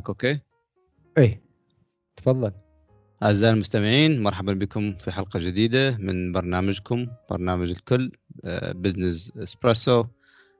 [0.00, 0.40] اسمك okay؟
[1.18, 1.42] إيه
[2.16, 2.52] تفضل.
[3.22, 8.12] أعزائي المستمعين مرحبا بكم في حلقة جديدة من برنامجكم برنامج الكل
[8.74, 10.04] Business Espresso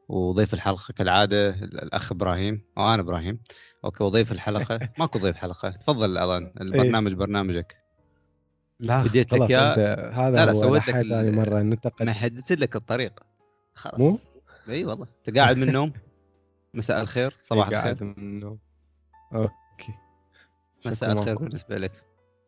[0.09, 3.41] وضيف الحلقة كالعادة الأخ إبراهيم أو أنا إبراهيم.
[3.85, 4.79] okay وضيف الحلقة.
[4.99, 5.71] ماكو ضيف حلقة.
[5.71, 7.77] تفضل الان البرنامج برنامجك.
[8.81, 9.75] لا بديت لك يا
[10.11, 12.07] هذا لا لا سويت لك ثاني مرة ننتقل.
[12.07, 13.21] مهدت لك الطريق.
[13.75, 14.01] خلاص.
[14.01, 14.19] مو؟
[14.69, 15.07] إي والله.
[15.29, 15.93] أنت قاعد من النوم؟
[16.75, 18.59] مساء الخير صباح الخير قاعد من النوم.
[19.35, 19.95] okay.
[20.87, 21.39] مساء الخير.
[21.39, 22.05] بالنسبة لك.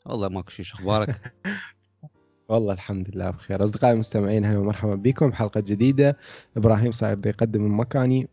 [0.06, 1.32] والله ماكو شيء شو أخبارك؟
[2.48, 3.64] والله الحمد لله بخير.
[3.64, 5.32] أصدقائي المستمعين أهلا ومرحبا بكم.
[5.32, 6.16] حلقة جديدة.
[6.56, 8.28] إبراهيم صاير بده يقدم من مكاني.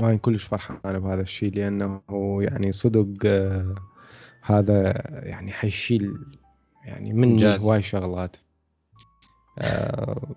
[0.00, 2.02] وأنا كلش فرحان بهذا الشيء لأنه
[2.40, 3.74] يعني صدق آه،
[4.42, 6.14] هذا يعني حيشيل
[6.84, 7.56] يعني مني.
[7.58, 8.36] هواي شغلات.
[9.58, 10.34] آه،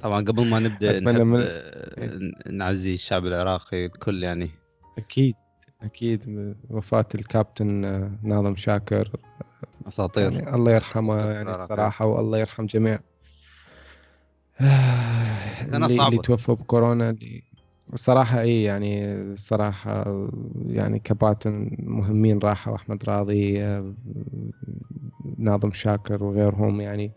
[0.00, 4.50] طبعا قبل ما نبدأ أتمنى من- آه، نعزي الشعب العراقي الكل يعني.
[4.98, 5.34] أكيد.
[5.82, 9.10] أكيد وفاة الكابتن آه، ناظم شاكر.
[9.88, 10.32] أساطير.
[10.32, 11.54] يعني الله يرحمه يعني.
[11.54, 12.98] الصراحة والله يرحم جميع.
[14.60, 16.08] أنا اللي, صعبة.
[16.08, 17.42] اللي توفوا بكورونا اللي
[17.92, 20.28] الصراحة اي يعني الصراحة
[20.66, 23.94] يعني كباتن مهمين راحوا أحمد راضي آه،
[25.38, 27.12] ناظم شاكر وغيرهم يعني.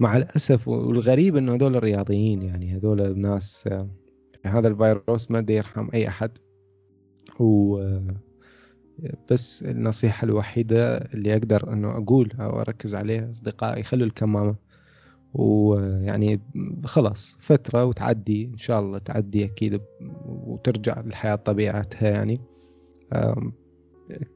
[0.00, 3.88] مع الأسف والغريب إنه هذول الرياضيين يعني هذول الناس آه،
[4.44, 6.30] هذا الفيروس ما يرحم أي أحد.
[7.40, 8.14] و آه،
[9.30, 14.56] بس النصيحة الوحيدة اللي أقدر أنه أقول أو أركز عليها أصدقائي خلوا الكمامة.
[15.34, 16.40] ويعني
[16.84, 19.80] خلاص فترة وتعدي إن شاء الله تعدي أكيد
[20.26, 22.40] وترجع الحياة طبيعتها يعني.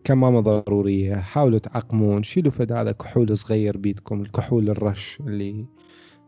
[0.04, 5.66] كمامة ضرورية حاولوا تعقمون شيلوا فد هذا كحول صغير بيدكم الكحول الرش اللي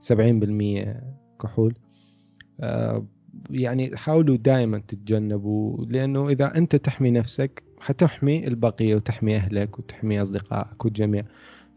[0.00, 1.74] سبعين بالمية كحول.
[2.60, 3.06] أه،
[3.50, 10.84] يعني حاولوا دائما تتجنبوا لأنه إذا أنت تحمي نفسك حتحمي البقية وتحمي أهلك وتحمي أصدقائك
[10.84, 11.24] والجميع.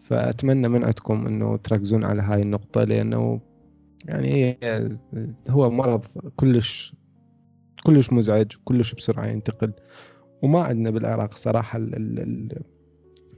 [0.01, 3.41] فأتمنى من عندكم أنه تركزون على هاي النقطة لأنه
[4.05, 4.57] يعني
[5.49, 6.95] هو مرض كلش
[7.83, 9.73] كلش مزعج كلش بسرعة ينتقل.
[10.41, 12.61] وما عندنا بالعراق صراحة ال ال ال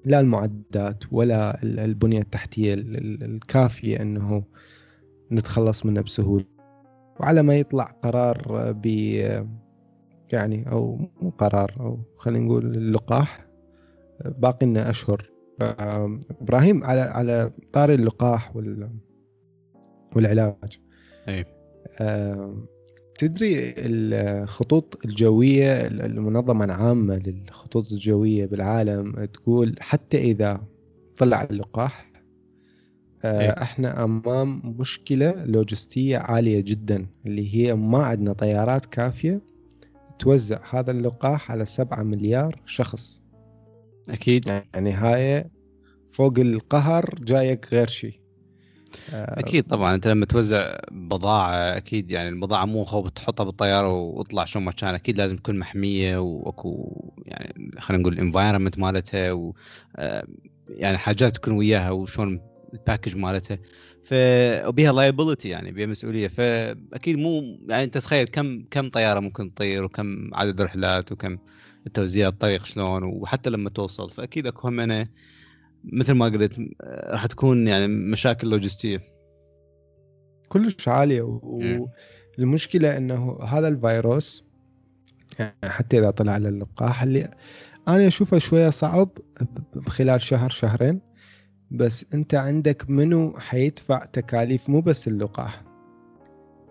[0.05, 4.43] لا المعدات ولا ال- البنية التحتية ال- ال- الكافية أنه
[5.31, 6.45] نتخلص منه بسهولة.
[7.19, 8.85] وعلى ما يطلع قرار ب
[10.33, 13.45] يعني أو مو قرار أو خلينا نقول اللقاح.
[14.25, 15.29] باقي لنا أشهر.
[16.41, 18.89] إبراهيم على على طاري اللقاح وال
[20.15, 20.79] والعلاج.
[22.01, 22.65] آم،
[23.17, 30.61] تدري الخطوط الجوية المنظمة العامة للخطوط الجوية بالعالم تقول حتى إذا
[31.17, 32.08] طلع اللقاح
[33.25, 33.49] إيه.
[33.49, 39.41] إحنا امام مشكلة لوجستية عالية جدا اللي هي ما عندنا طيارات كافية
[40.19, 43.21] توزع هذا اللقاح على سبعة مليار شخص.
[44.09, 44.47] أكيد.
[44.73, 45.49] يعني هاي
[46.11, 48.19] فوق القهر جايك غير شيء
[49.13, 54.45] آه، أكيد طبعا أنت لما توزع بضاعة أكيد يعني البضاعة مو خو تحطها بالطيارة واطلع
[54.45, 59.53] شو ما كان أكيد لازم تكون محمية وأكو يعني خلينا نقول ال environment مالتها و
[59.95, 60.27] آه،
[60.69, 62.41] يعني حاجات تكون وياها وشلون
[62.73, 63.59] ال package مالتها.
[64.03, 64.13] ف
[64.67, 66.27] وبيها liability يعني بيها مسؤولية.
[66.27, 71.37] فاكيد مو يعني أنت تخيل كم كم طيارة ممكن تطير وكم عدد رحلات وكم
[71.93, 74.09] توزيع الطريق شلون وحتى لما توصل.
[74.09, 75.07] فأكيد أكو همنا
[75.83, 79.01] مثل ما قلت آه، راح تكون يعني مشاكل لوجستية.
[80.49, 81.21] كلش عالية.
[82.37, 84.45] والمشكلة إنه هذا الفيروس
[85.39, 87.31] يعني حتى إذا طلع على اللقاح اللي
[87.87, 89.09] أنا أشوفه شوية صعب
[89.87, 91.08] خلال شهر شهرين.
[91.71, 95.63] بس انت عندك منو حيدفع تكاليف؟ مو بس اللقاح.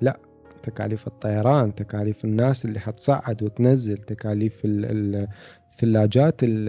[0.00, 0.20] لا
[0.62, 5.28] تكاليف الطيران تكاليف الناس اللي حتصعد وتنزل تكاليف ال- ال-
[5.72, 6.69] الثلاجات ال-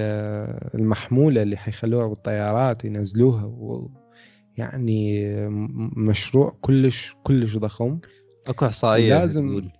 [0.76, 3.90] المحمولة اللي حيخلوها بالطيارات ينزلوها و
[4.58, 5.30] يعني
[5.98, 8.00] مشروع كلش كلش ضخم.
[8.48, 9.72] اكو احصائية لازم- تقول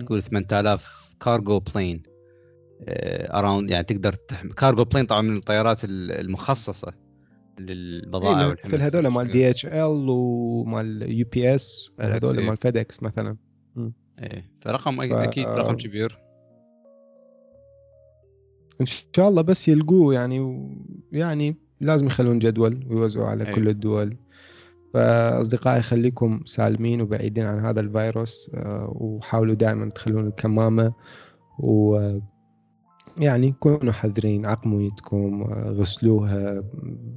[0.00, 2.02] تقول 8000 cargo plane
[2.88, 6.92] around يعني تقدر تحمل cargo plane طبعا من الطيارات ال- المخصصة.
[7.66, 9.28] للبضائع إيه مثل هذول مال.
[9.32, 12.42] DHL ومال UPS هذول.
[12.46, 13.36] مال FedEx مثلا
[14.18, 15.76] إيه فرقم ف- أكيد رقم آه.
[15.76, 16.18] كبير
[18.80, 20.70] إن شاء الله بس يلقوه يعني و-
[21.12, 23.54] يعني لازم يخلون جدول ويوزعوا على أي.
[23.54, 24.16] كل الدول
[24.94, 30.92] فأصدقائي خليكم سالمين وبعيدين عن هذا الفيروس آه، وحاولوا دائما تخلون الكمامة
[31.58, 31.98] و
[33.18, 36.64] يعني كونوا حذرين عقموا يدكم آه، غسلوها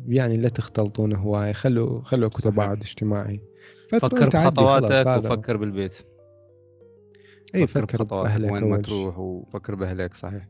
[0.07, 2.29] يعني لا تختلطون هواي خلوا خلوا.
[2.29, 3.41] تباعد اجتماعي
[3.89, 5.07] فكر بخطواتك.
[5.17, 5.97] وفكر بالبيت
[7.55, 8.77] اي فكر فكر بخطواتك وين ما.
[8.77, 10.47] تروح وفكر بأهلك صحيح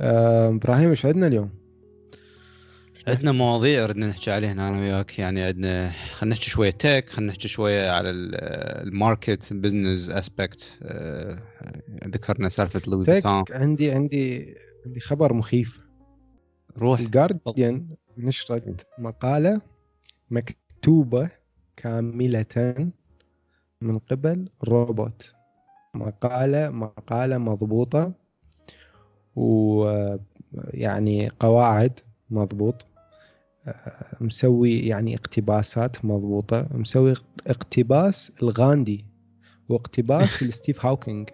[0.00, 1.50] آه، إبراهيم إيش عندنا اليوم؟
[3.06, 5.18] عندنا مواضيع ردنا نحكي عليها أنا وياك.
[5.18, 10.78] يعني عندنا خلينا نحكي شوية tech خلينا نحكي شوية على ال market business aspect
[12.06, 14.54] ذكرنا سالفة لوي فيتون عندي عندي
[14.86, 15.80] عندي خبر مخيف.
[16.78, 17.00] روح.
[17.00, 17.88] الجارديان
[18.18, 19.60] نشرت مقالة
[20.30, 21.30] مكتوبة
[21.76, 22.90] كاملة
[23.80, 25.34] من قبل روبوت
[25.94, 28.12] مقالة مقالة مضبوطة
[29.36, 32.00] ويعني قواعد
[32.30, 32.86] مضبوط.
[34.20, 36.68] مسوي يعني اقتباسات مضبوطة.
[36.74, 37.14] مسوي
[37.46, 39.04] اقتباس الغاندي
[39.68, 41.28] واقتباس لستيف هاوكينج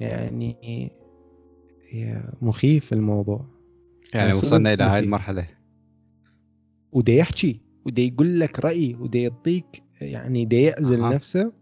[0.00, 0.92] يعني
[2.42, 3.46] مخيف الموضوع.
[4.14, 5.46] يعني وصلنا إلى هاي المرحلة.
[6.92, 11.14] ودا يحكي ودا يقول لك رأي ودا يعطيك يعني دا يعزل أه.
[11.14, 11.52] نفسه.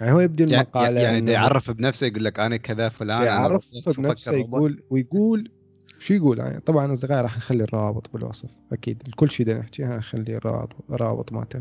[0.00, 4.34] يعني هو يبدي المقالة يعني دا يعرف بنفسه يقول لك أنا كذا فلان يعرف بنفسه
[4.34, 5.57] يقول ويقول
[5.98, 9.02] شو يقول؟ يعني طبعا أصدقائي راح نخلي الروابط بالوصف أكيد.
[9.16, 11.60] كل شيء بدنا نحكيها نخلي الروابط الروابط مالته.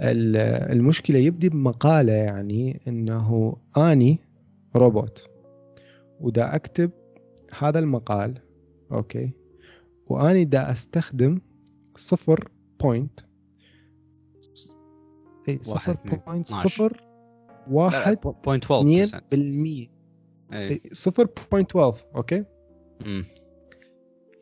[0.00, 4.18] المشكلة يبدي بمقالة يعني إنه أني
[4.76, 5.30] روبوت
[6.20, 6.90] ودا أكتب
[7.58, 8.38] هذا المقال
[8.92, 9.30] okay؟
[10.06, 11.40] وأني دا أستخدم
[11.96, 12.48] صفر
[12.80, 13.20] point
[15.48, 15.96] إي صفر
[16.26, 17.02] point صفر
[17.70, 19.88] واحد point 12 بالمية.
[20.92, 22.44] صفر point 12 okay؟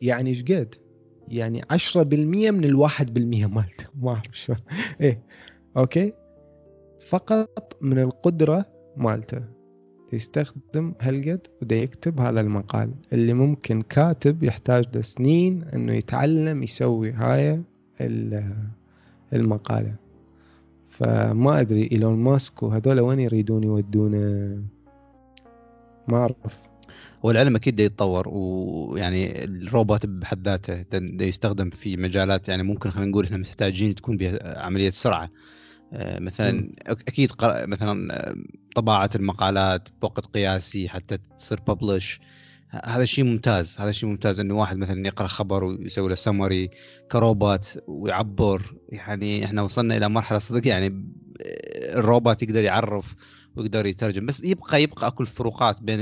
[0.01, 0.75] يعني إيش قد؟
[1.27, 3.85] يعني 10% من الواحد بالمية مالته.
[4.01, 4.53] ما أعرف شو.
[5.01, 5.21] إيه.
[5.77, 6.13] أوكي.
[6.99, 8.65] فقط من القدرة
[8.97, 9.41] مالته.
[10.13, 12.93] يستخدم هالقد وده يكتب هذا المقال.
[13.13, 17.61] اللي ممكن كاتب يحتاج له سنين إنه يتعلم يسوي هاي
[19.33, 19.95] المقالة.
[20.89, 24.61] فما أدري إيلون ماسك وهذول وين يريدون يودونه.
[26.07, 26.68] ما أعرف.
[27.23, 30.85] والعلم أكيد يتطور ويعني الروبوت بحد ذاته
[31.21, 35.29] يستخدم في مجالات يعني ممكن خلينا نقول إحنا محتاجين تكون بها عملية سرعة.
[35.93, 36.69] آه، مثلا.
[36.87, 38.35] أكيد مثلا آه،
[38.75, 42.19] طباعة المقالات بوقت قياسي حتى تصير ببلش
[42.69, 46.69] هذا شيء ممتاز هذا شيء ممتاز إنه واحد مثلا يقرأ خبر ويسوي له سمري
[47.11, 48.75] كروبوت ويعبر.
[48.89, 50.85] يعني إحنا وصلنا إلى مرحلة صدق يعني
[51.41, 53.15] آه، الروبوت يقدر يعرف
[53.55, 54.25] ويقدر يترجم.
[54.25, 55.99] بس يبقى يبقى أكو الفروقات بين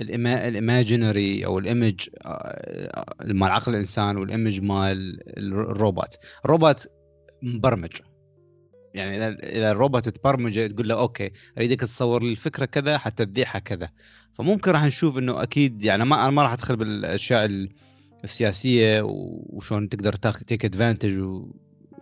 [0.00, 6.18] ال imaginary أو ال image آه، مال عقل الإنسان وال image مال الروبوت.
[6.44, 6.88] الروبوت
[7.42, 7.92] مبرمج.
[8.94, 13.58] يعني إذا إذا الروبوت تبرمج تقول له okay أريدك تصور لي الفكرة كذا حتى تذيعها
[13.58, 13.88] كذا.
[14.34, 17.68] فممكن راح نشوف إنه أكيد يعني ما أنا ما راح أدخل بالأشياء
[18.24, 21.22] السياسية وشلون تقدر take advantage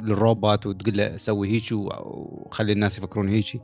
[0.00, 3.62] للروبوت وتقول له سوي هيك وخلي الناس يفكرون هيك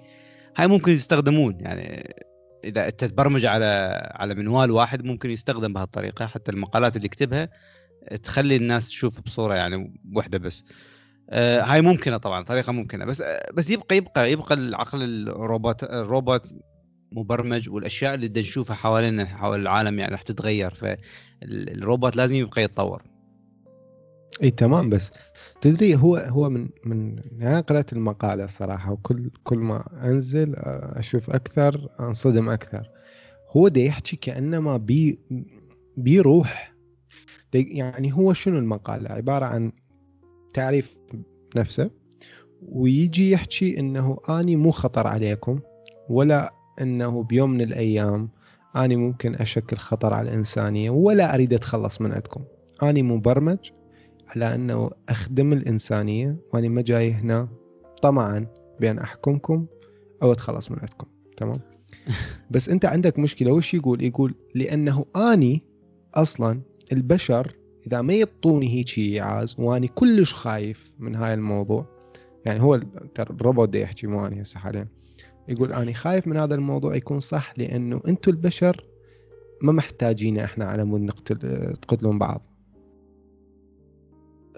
[0.56, 1.60] هاي ممكن يستخدمون.
[1.60, 2.14] يعني
[2.64, 3.64] إذا انت تبرمج على
[4.14, 7.48] على منوال واحد ممكن يستخدم بهالطريقة حتى المقالات اللي يكتبها
[8.22, 10.64] تخلي الناس تشوف بصورة يعني واحدة بس.
[11.30, 13.22] آه هاي ممكنة طبعا طريقة ممكنة بس
[13.54, 16.54] بس يبقى يبقى يبقى العقل الروبوت الروبوت
[17.12, 23.02] مبرمج والأشياء اللي نشوفها حوالينا حول العالم يعني راح تتغير فالروبوت لازم يبقى يتطور.
[24.42, 25.12] إي تمام بس
[25.62, 31.88] تدري هو هو من من يعني قرأت المقالة صراحة وكل كل ما أنزل أشوف أكثر
[32.00, 32.90] أنصدم أكثر.
[33.56, 35.18] هو ده يحكي كأنما بي
[35.96, 36.74] بيروح
[37.54, 39.72] يعني هو شنو المقالة؟ عبارة عن
[40.54, 40.96] تعريف
[41.56, 41.90] نفسه
[42.62, 45.60] ويجي يحكي إنه أني مو خطر عليكم
[46.08, 48.28] ولا إنه بيوم من الأيام
[48.76, 52.44] أني ممكن أشكل خطر على الإنسانية ولا أريد أتخلص من عندكم.
[52.82, 53.70] أني مبرمج
[54.36, 57.48] على أنه أخدم الإنسانية وأني ما جاي هنا
[58.02, 58.46] طمعا
[58.80, 59.66] بأن أحكمكم
[60.22, 61.06] أو أتخلص من عندكم.
[61.36, 61.60] تمام؟
[62.50, 63.52] بس أنت عندك مشكلة.
[63.52, 65.62] وش يقول؟ يقول لأنه أني
[66.14, 66.60] أصلا
[66.92, 71.86] البشر إذا ما يعطوني هيك ايعاز وأني كلش خايف من هاي الموضوع.
[72.44, 72.80] يعني هو
[73.18, 74.88] الروبوت ده يحكي مو اني هسه حاليا.
[75.48, 78.84] يقول أني خايف من هذا الموضوع يكون صح لأنه أنتم البشر
[79.62, 81.36] ما محتاجين إحنا على مود نقتل
[81.82, 82.51] تقتلون بعض.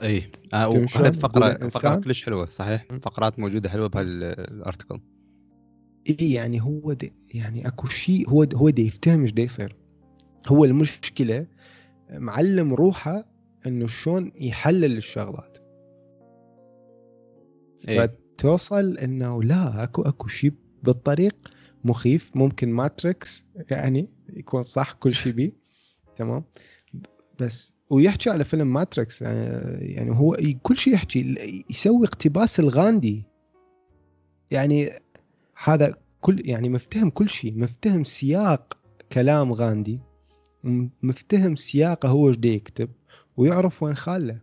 [0.03, 0.31] إي.
[0.55, 5.00] آه وكانت فقرة فقره كلش حلوة صحيح؟ فقرات موجودة حلوة بهال article
[6.09, 9.77] إي يعني هو دي يعني أكو شيء هو دي هو دي يفتهم إيش يصير؟
[10.47, 11.47] هو المشكلة
[12.11, 13.25] معلم روحه
[13.67, 15.59] إنه شلون يحلل الشغلات.
[17.89, 21.37] إيه؟ فتوصل إنه لا أكو أكو شيء بالطريق
[21.85, 25.53] مخيف ممكن Matrix يعني يكون صح كل شيء بيه.
[26.17, 26.45] تمام؟
[27.41, 29.41] بس ويحكي على فيلم Matrix يعني,
[29.95, 31.35] يعني هو كل شيء يحكي
[31.71, 33.23] يسوي اقتباس لغاندي.
[34.50, 34.91] يعني
[35.64, 38.79] هذا كل يعني مفتهم كل شيء مفتهم سياق
[39.12, 40.00] كلام غاندي
[41.03, 42.91] مفتهم سياقه هو إيش يكتب
[43.37, 44.38] ويعرف وين داخله.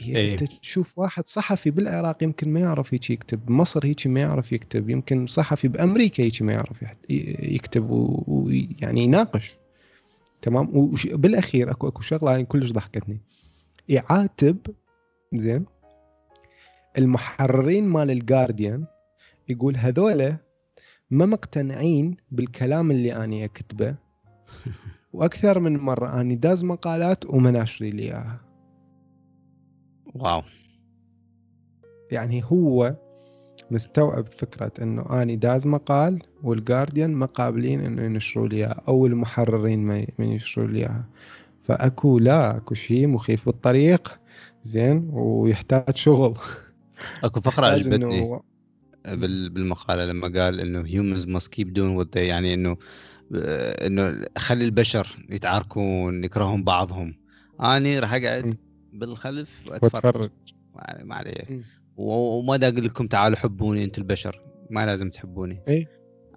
[0.00, 0.32] إيه.
[0.32, 4.90] أنت تشوف واحد صحفي بالعراق يمكن ما يعرف هيك يكتب بمصر هيك ما يعرف يكتب
[4.90, 9.56] يمكن صحفي بأمريكا هيك ما يعرف يكتب ويعني يناقش.
[10.42, 13.20] تمام؟ وبالاخير اكو أكو شغلة يعني كلش ضحكتني.
[13.88, 14.58] يعاتب
[15.34, 15.64] زين
[16.98, 18.86] المحررين مال الجارديان
[19.48, 20.36] يقول هذولا
[21.10, 23.94] ما مقتنعين بالكلام اللي اني أكتبه.
[25.12, 28.40] وأكثر من مرة أني داز مقالات وما ناشري لي إياها.
[30.14, 30.42] واو.
[32.10, 32.96] يعني هو
[33.70, 40.06] مستوعب فكرة إنه آني داز مقال والجارديان ما قابلين إنه ينشروا لي أو المحررين ما
[40.18, 41.04] ينشروا لي إياها.
[41.62, 44.20] فأكو لا أكو شيء مخيف بالطريق
[44.62, 46.34] زين ويحتاج شغل.
[47.24, 48.40] أكو فقرة عجبتني
[49.48, 52.76] بالمقالة لما قال إنه humans must keep doing what they يعني إنه
[53.32, 57.14] إنه خلي البشر يتعاركون يكرهون بعضهم.
[57.60, 58.54] آني راح أقعد
[58.92, 60.30] بالخلف وأتفرج.
[61.04, 61.62] ما عليه
[61.98, 65.62] وما دا أقول لكم تعالوا حبوني أنتم البشر ما لازم تحبوني.
[65.68, 65.86] اي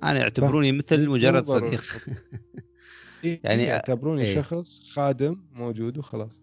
[0.04, 1.82] أنا اعتبروني مثل مجرد صديق.
[3.44, 6.42] يعني يعتبروني إيه؟ شخص خادم موجود وخلاص.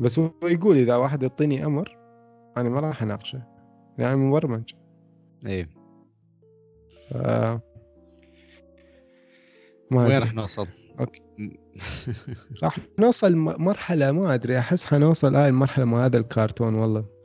[0.00, 1.96] بس هو يقول إذا واحد يعطيني أمر
[2.56, 3.42] أنا ما راح أناقشه.
[3.98, 4.70] يعني مبرمج
[5.46, 5.70] إيه.
[7.10, 7.16] ف...
[9.90, 10.66] ما وين راح نوصل؟
[11.00, 11.22] أوكي.
[12.62, 14.58] راح نوصل مرحلة ما أدري.
[14.58, 17.15] أحس حنوصل هاي المرحلة مع هذا الكرتون والله.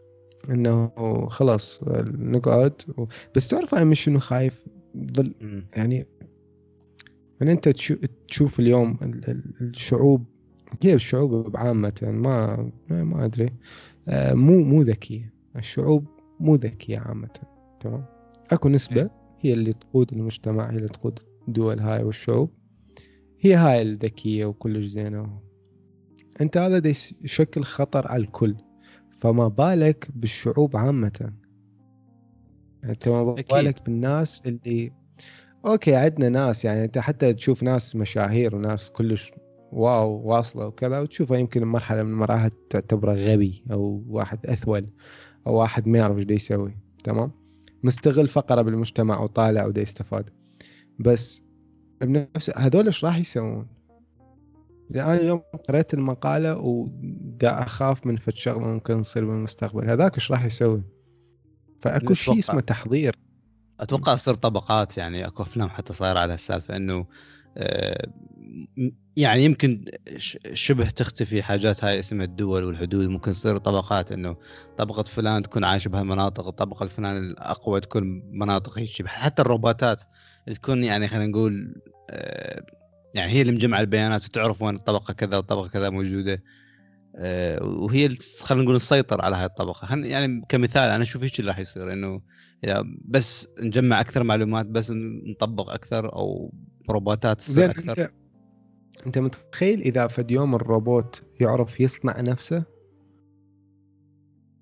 [0.50, 0.92] إنه
[1.28, 1.84] خلاص
[2.18, 3.06] نقعد و...
[3.36, 4.66] بس تعرف أنا مش شنو خايف؟
[4.98, 5.34] ظل
[5.76, 6.08] يعني
[7.42, 7.70] من أنت
[8.28, 8.98] تشوف اليوم
[9.62, 10.26] الشعوب
[10.80, 13.50] كيف الشعوب بعامة ما ما أدري.
[14.08, 15.34] آه، مو مو ذكية.
[15.56, 16.06] الشعوب
[16.40, 17.30] مو ذكية عامة
[17.80, 18.06] تمام؟
[18.52, 19.12] أكو نسبة إيه.
[19.40, 22.52] هي اللي تقود المجتمع هي اللي تقود الدول هاي والشعوب.
[23.40, 25.40] هي هاي الذكية وكلش زينة.
[26.42, 26.90] أنت هذا
[27.24, 28.56] يشكل خطر على الكل.
[29.22, 31.34] فما بالك بالشعوب عامة.
[32.84, 34.92] أنت ما بالك بالناس اللي
[35.66, 39.32] okay عندنا ناس يعني أنت حتى تشوف ناس مشاهير وناس كلش
[39.72, 44.88] wow واصلة وكذا وتشوفه يمكن مرحلة من المراحل تعتبره غبي أو واحد أثول
[45.48, 47.32] أو واحد ما يعرف إيش يسوي تمام؟
[47.84, 50.30] مستغل فقرة بالمجتمع وطالع ودا يستفاد.
[51.00, 51.44] بس
[52.02, 53.68] بنفس هذول إيش راح يسوون؟
[54.96, 60.46] أنا اليوم قريت المقالة ودا أخاف من فد شغلة ممكن تصير بالمستقبل هذاك إيش راح
[60.46, 60.84] يسوي؟
[61.82, 63.16] فأكو شيء اسمه تحضير.
[63.80, 67.06] أتوقع تصير طبقات يعني أكو أفلام حتى صاير على هالسالفة إنه
[67.58, 68.08] آه،
[69.18, 69.86] يعني يمكن
[70.54, 73.08] شبه تختفي حاجات هاي اسمها الدول والحدود.
[73.08, 74.36] ممكن تصير طبقات إنه
[74.78, 80.04] طبقة فلان تكون عايشة بهالمناطق الطبقة الفلان الأقوى تكون مناطق هيك حتى الروبوتات
[80.54, 82.66] تكون يعني خلينا نقول آه،
[83.14, 86.44] يعني هي اللي مجمعه البيانات وتعرف وين الطبقة كذا والطبقة كذا موجودة.
[87.16, 88.10] آه، وهي
[88.44, 89.96] خلينا نقول تسيطر على هاي الطبقة.
[89.96, 92.22] يعني كمثال أنا أشوف إيش اللي راح يصير إنه
[92.64, 94.92] إذا بس نجمع أكثر معلومات بس
[95.26, 96.54] نطبق أكثر أو
[96.90, 97.90] روبوتات تصير أكثر.
[97.90, 98.12] انت,
[99.06, 102.64] أنت متخيل إذا فد يوم الروبوت يعرف يصنع نفسه؟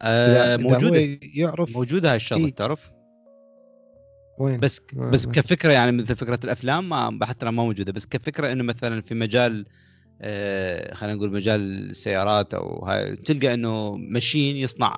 [0.02, 1.20] آه موجودة.
[1.22, 2.92] يعرف موجودة هاي الشغلة إيه؟ تعرف؟
[4.40, 8.64] وين؟ بس بس كفكرة يعني مثل فكرة الأفلام ما حتى ما موجودة بس كفكرة إنه
[8.64, 9.66] مثلا في مجال
[10.22, 14.96] آه خلينا نقول مجال السيارات أو هاي تلقى إنه مشين يصنع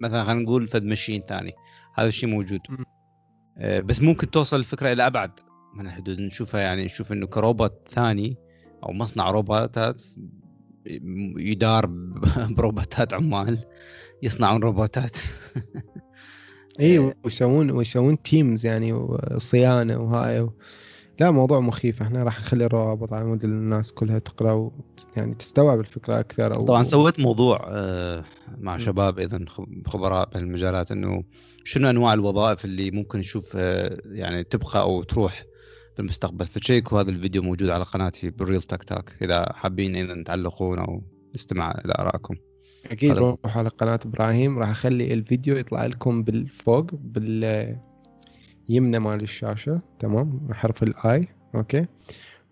[0.00, 1.52] مثلا خلينا نقول فد مشين ثاني
[1.94, 2.60] هذا الشيء موجود.
[3.58, 5.30] آه بس ممكن توصل الفكرة إلى أبعد
[5.74, 8.36] من الحدود نشوفها يعني نشوف إنه كروبوت ثاني
[8.82, 10.02] أو مصنع روبوتات
[11.36, 11.86] يدار
[12.56, 13.58] بروبوتات عمال
[14.22, 15.16] يصنعون روبوتات.
[16.80, 17.14] اي آه.
[17.24, 20.52] ويسوون ويسوون teams يعني وصيانة وهاي و...
[21.20, 22.02] لا موضوع مخيف.
[22.02, 24.72] إحنا راح نخلي الروابط على مود الناس كلها تقرأ و...
[25.16, 26.64] يعني تستوعب الفكرة أكثر أو...
[26.64, 28.24] طبعا سويت موضوع آه،
[28.58, 29.44] مع شباب اذا
[29.86, 31.24] خبراء بهالمجالات إنه
[31.64, 35.44] شنو أنواع الوظائف اللي ممكن نشوف آه، يعني تبقى أو تروح
[35.96, 36.46] بالمستقبل.
[36.46, 40.78] ف تشيكوا هذا الفيديو موجود على قناتي بال Real Tech Talk إذا حابين اذا تعلقون
[40.78, 41.02] أو
[41.34, 42.34] نستمع إلى آرائكم.
[42.90, 50.48] أكيد روحوا على قناة إبراهيم راح أخلي الفيديو يطلع لكم بالفوق باليمنى مال الشاشة تمام؟
[50.52, 51.86] حرف ال i okay؟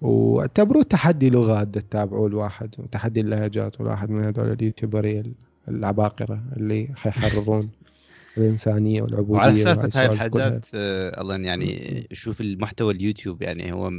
[0.01, 5.23] واعتبروه تحدي لغات تتابعوا لواحد وتحدي اللهجات والواحد من هذول اليوتيوبريه
[5.69, 7.71] العباقرة اللي حيحررون
[8.37, 13.91] الإنسانية والعبودية وعلى سالفة هاي الحاجات آه الله يعني شوف المحتوى اليوتيوب يعني هو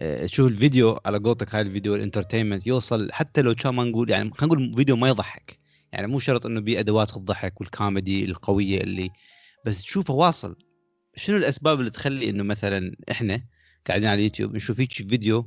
[0.00, 4.10] آه، شوف الفيديو على قولتك هاي الفيديو ال entertainment يوصل حتى لو كان ما نقول
[4.10, 5.58] يعني خلينا نقول فيديو ما يضحك.
[5.92, 9.10] يعني مو شرط إنه بيه أدوات الضحك والكوميدي القوية اللي
[9.66, 10.56] بس تشوفه واصل.
[11.16, 13.42] شنو الأسباب اللي تخلي إنه مثلا إحنا
[13.86, 15.46] قاعدين على اليوتيوب نشوف هيك فيديو؟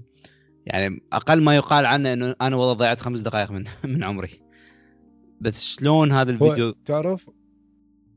[0.65, 4.41] يعني أقل ما يقال عنه إنه أنا والله ضيعت خمس دقائق من من عمري.
[5.41, 7.29] بس شلون هذا الفيديو؟ تعرف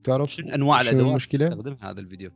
[0.05, 2.31] تعرف شنو أنواع الأدوات المشكلة؟ تستخدم هذا الفيديو؟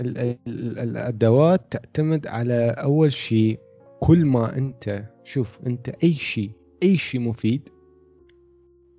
[0.00, 3.60] الأدوات تعتمد على أول شيء
[4.00, 6.50] كل ما أنت شوف أنت أي شيء
[6.82, 7.68] أي شيء مفيد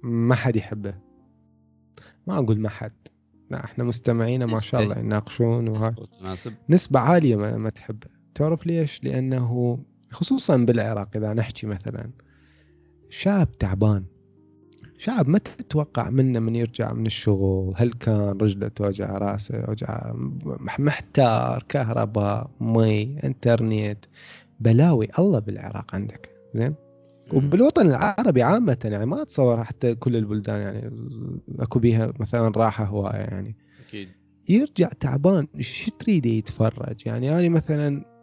[0.04, 0.96] ما حد يحبه.
[2.28, 3.08] ما أقول ما حد.
[3.50, 5.96] لا إحنا مستمعينا ما شاء الله يناقشون وهاي.
[6.70, 8.08] نسبة عالية ما, ما تحبه.
[8.36, 9.80] تعرف ليش؟ لأنه
[10.12, 12.10] خصوصا بالعراق إذا نحكي مثلا
[13.10, 14.06] شاب تعبان.
[14.98, 20.14] شاب ما تتوقع منه من يرجع من الشغل؟ هل كان رجله توجع راسه وجع
[20.70, 24.06] محتار كهرباء مي انترنت؟
[24.60, 26.30] بلاوي الله بالعراق عندك.
[26.54, 26.76] زين؟
[27.34, 30.92] وبالوطن العربي عامة يعني ما اتصور حتى كل البلدان يعني
[31.60, 33.56] اكو بيها مثلا راحة هواية يعني.
[33.88, 34.10] أكيد.
[34.50, 38.17] يرجع تعبان شو تريد يتفرج؟ يعني أنا مثلا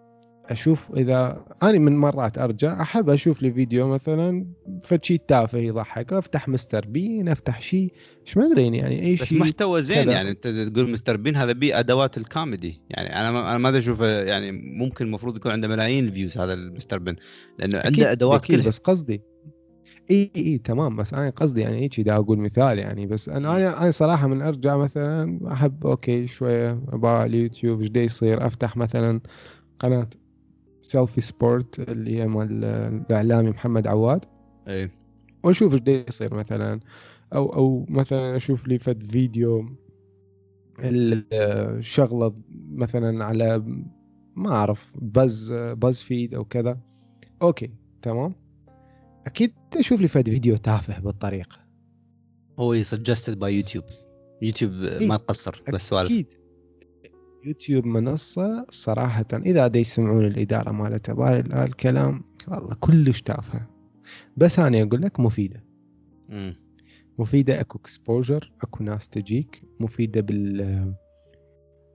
[0.48, 4.46] أشوف إذا أنا من مرات أرجع أحب أشوف لي فيديو مثلا
[4.84, 7.92] فشي تافه يضحك أفتح مستر بين أفتح شيء
[8.26, 10.10] إيش ما أدري يعني أي شيء بس محتوى زين.
[10.10, 14.00] يعني أنت تقول مستر بين هذا بي أدوات الكوميدي يعني أنا ما أنا ما أشوف
[14.00, 17.16] يعني ممكن المفروض يكون عنده ملايين ال views هذا المستر بين
[17.58, 19.20] لأنه عنده أدوات كلها بس قصدي
[20.10, 23.82] إي إي تمام بس أنا قصدي يعني هيك إذا أقول مثال يعني بس أنا أنا
[23.82, 29.20] أنا صراحة من أرجع مثلا أحب okay شوية أبغى اليوتيوب إيش يصير أفتح مثلا
[29.78, 30.08] قناة
[30.84, 34.24] سيلفي سبورت اللي هي مال الإعلامي محمد عواد.
[34.68, 34.90] إي.
[35.44, 36.80] وأشوف إيش يصير مثلا.
[37.34, 39.68] أو أو مثلا أشوف لي فد فيديو
[40.80, 42.34] الشغله
[42.72, 43.64] مثلا على
[44.36, 46.78] ما أعرف بز باز فيد أو كذا.
[47.42, 47.70] أوكي
[48.02, 48.34] تمام.
[49.26, 51.58] أكيد أشوف لي فد فيديو تافه بالطريقة.
[52.58, 53.84] هو suggested by يوتيوب
[54.42, 54.72] يوتيوب
[55.02, 56.10] ما تقصر بس سوالف.
[56.10, 56.26] أكيد.
[57.44, 63.66] يوتيوب منصة صراحة إذا دا يسمعون الإدارة مالتها الكلام والله كلش تافه
[64.36, 65.64] بس أنا أقول لك مفيدة.
[66.28, 66.52] م.
[67.18, 69.62] مفيدة أكو exposure أكو ناس تجيك.
[69.80, 70.60] مفيدة بال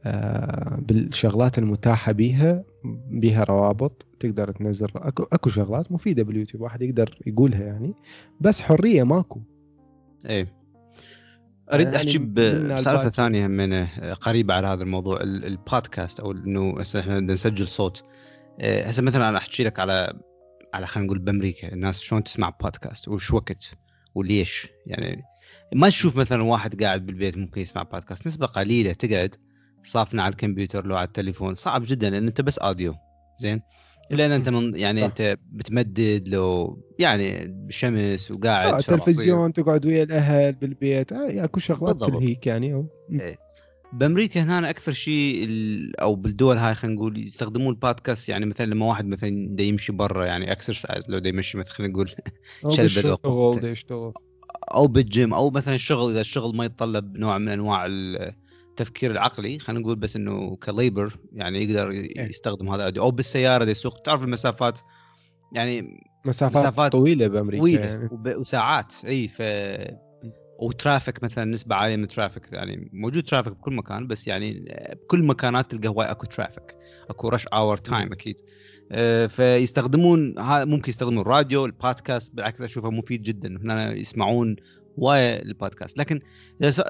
[0.05, 2.63] آه بالشغلات المتاحة بيها
[3.11, 4.87] بيها روابط تقدر تنزل.
[4.95, 7.93] أكو أكو شغلات مفيدة باليوتيوب واحد يقدر يقولها يعني.
[8.41, 9.41] بس حرية ماكو.
[10.29, 10.58] إيه.
[11.73, 16.99] أريد يعني أحكي بسالفه ثانية من آه، قريبه على هذا الموضوع البودكاست أو إنه هسه
[16.99, 18.03] إحنا نسجل صوت.
[18.59, 20.19] آه، هسه مثلا أنا أحكي لك على
[20.73, 23.71] على خلينا نقول بأمريكا الناس شلون تسمع بودكاست وش وقت
[24.15, 24.67] وليش.
[24.87, 25.23] يعني
[25.75, 29.35] ما تشوف مثلا واحد قاعد بالبيت ممكن يسمع بودكاست نسبة قليلة تقعد
[29.83, 32.95] صافنة على الكمبيوتر لو على التليفون صعب جدا لأن أنت بس أوديو
[33.39, 33.61] زين؟
[34.11, 35.05] لأن أنت من يعني صح.
[35.05, 42.03] أنت بتمدد لو يعني بالشمس وقاعد آه تلفزيون تقعد ويا الأهل بالبيت آه اكو شغلات
[42.03, 42.85] تلهيك يعني أو.
[43.11, 43.37] إيه.
[43.93, 45.47] بأمريكا هنا أكثر شيء
[46.01, 50.25] أو بالدول هاي خلينا نقول يستخدمون البودكاست يعني مثلا لما واحد مثلا دا يمشي برا
[50.25, 52.11] يعني exercise لو دا يمشي مثلا خلينا نقول
[52.75, 53.17] شلبه
[54.73, 57.87] أو بالجيم أو مثلا الشغل إذا الشغل ما يتطلب نوع من أنواع
[58.81, 62.27] التفكير العقلي خلينا نقول بس إنه clear يعني يقدر إيه.
[62.27, 64.79] يستخدم هذا أو بالسيارة دي يسوق تعرف المسافات؟
[65.53, 68.09] يعني مسافات, مسافات طويلة بأمريكا طويلة يعني.
[68.25, 68.93] وساعات.
[69.05, 69.41] إي ف
[70.59, 74.65] و traffic مثلا نسبة عالية من ال traffic يعني موجود traffic بكل مكان بس يعني
[75.03, 76.75] بكل مكانات تلقى هواي أكو traffic.
[77.09, 78.35] أكو rush hour time أكيد.
[78.91, 83.57] أه فيستخدمون ممكن يستخدمون الراديو البودكاست بالعكس أشوفه مفيد جدا.
[83.57, 84.55] هنا يسمعون
[84.99, 85.97] هوايه البودكاست.
[85.97, 86.19] لكن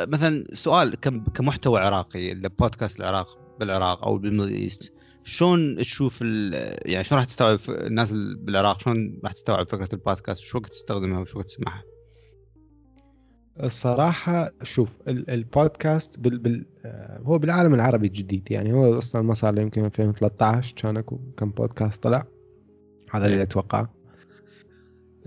[0.07, 0.95] مثلا سؤال
[1.33, 4.93] كمحتوى عراقي البودكاست العراق بالعراق أو بال Middle East
[5.23, 10.69] شلون تشوف يعني شلون راح تستوعب الناس بالعراق شلون راح تستوعب فكرة البودكاست؟ وش وقت
[10.69, 11.83] تستخدمها وش وقت تسمعها؟
[13.63, 16.65] الصراحة شوف البودكاست بال بال
[17.25, 21.49] هو بالعالم العربي الجديد يعني هو أصلا ما صار له يمكن 2013 كان أكو كم
[21.49, 22.27] بودكاست طلع.
[23.11, 23.43] هذا اللي إيه.
[23.43, 23.93] اتوقعه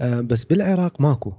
[0.01, 1.33] آه، بس بالعراق ماكو.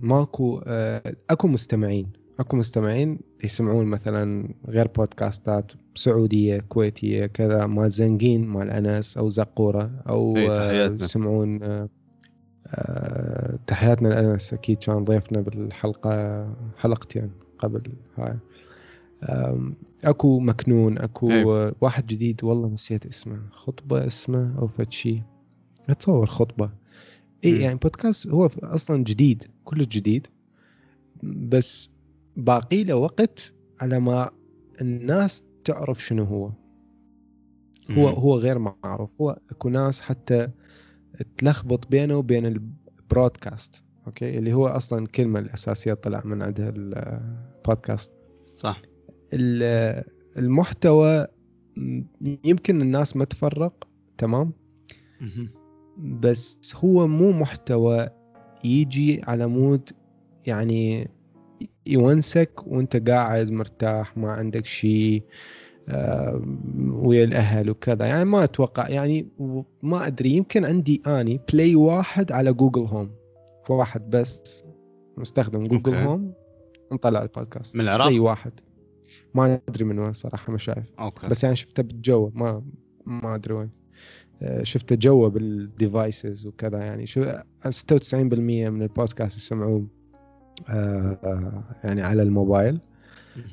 [0.00, 2.06] ماكو آه، اكو مستمعين.
[2.40, 9.90] اكو مستمعين يسمعون مثلا غير بودكاستات سعودية كويتية كذا مال زنقين مال أنس أو زقورة
[10.08, 11.62] أو آه، يسمعون
[12.66, 14.54] آه، تحياتنا لأنس.
[14.54, 17.82] أكيد كان ضيفنا بالحلقة حلقتين قبل
[18.18, 18.36] هاي.
[20.04, 21.72] اكو مكنون اكو هي.
[21.80, 23.38] واحد جديد والله نسيت اسمه.
[23.50, 25.22] خطبة اسمه أو فد شيء
[25.88, 26.70] أتصور خطبة.
[27.44, 30.26] اي يعني بودكاست هو أصلا جديد كله جديد.
[31.22, 31.90] بس
[32.36, 34.30] باقي له وقت على ما
[34.80, 36.50] الناس تعرف شنو هو.
[37.90, 39.10] هو هو غير معروف.
[39.20, 40.48] هو اكو ناس حتى
[41.38, 48.12] تلخبط بينه وبين ال broadcast أوكي؟ اللي هو أصلا الكلمة الأساسية طلع من عندها البودكاست
[48.56, 48.82] صح.
[50.36, 51.26] المحتوى
[52.44, 54.52] يمكن الناس ما تفرق تمام؟
[56.02, 58.08] بس هو مو محتوى
[58.64, 59.90] يجي على مود
[60.46, 61.10] يعني
[61.86, 65.24] يونسك وانت قاعد مرتاح ما عندك شيء
[65.88, 66.42] آه،
[66.92, 68.06] ويا الأهل وكذا.
[68.06, 69.28] يعني ما أتوقع يعني
[69.82, 73.10] ما أدري يمكن عندي أني play واحد على جوجل هوم
[73.68, 74.64] واحد بس
[75.16, 76.06] مستخدم جوجل أوكي.
[76.06, 76.32] هوم
[76.90, 77.76] مطلع البودكاست.
[77.76, 78.52] من العراق؟ play واحد.
[79.34, 80.92] ما أدري من وين صراحة ما شايف.
[81.00, 81.28] أوكي.
[81.28, 82.62] بس يعني شفته بالجو ما
[83.06, 83.70] ما أدري وين.
[84.42, 87.32] آه، شفته جوا بال devices وكذا يعني شو
[87.68, 89.86] 96% من البودكاست يسمعوه
[90.68, 92.80] آه، يعني على الموبايل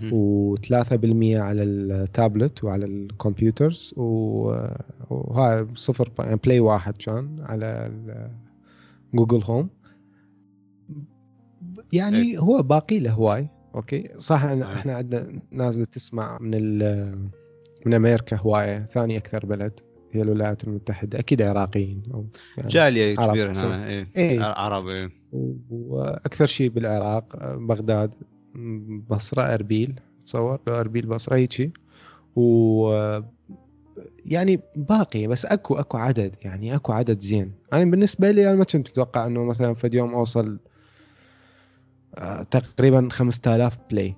[0.02, 0.12] مهم.
[0.56, 7.92] و3% على التابلت وعلى ال computers وهاي صفر يعني play واحد كان على
[9.14, 9.70] جوجل هوم
[11.94, 12.40] يعني إيه.
[12.40, 14.44] هو باقي له هواي أوكي صح.
[14.44, 17.30] إحنا عندنا ناس تسمع من ال-
[17.86, 19.80] من أمريكا هواية ثاني أكثر بلد
[20.18, 22.26] هي الولايات المتحدة أكيد عراقيين أو
[22.58, 23.52] يعني جالية كبيرة.
[23.52, 24.44] هنا إيه إيه.
[24.44, 25.12] عرب إيه.
[25.70, 28.14] وأكثر شيء بالعراق بغداد
[29.10, 31.74] بصرة أربيل تصور أربيل بصرة هيجي
[32.36, 33.22] و
[34.26, 38.64] يعني باقي بس أكو أكو عدد يعني أكو عدد زين أنا بالنسبة لي أنا ما
[38.64, 40.60] كنت متوقع إنه مثلا في اليوم أوصل
[42.16, 44.16] آه، تقريبا 5000 بلاي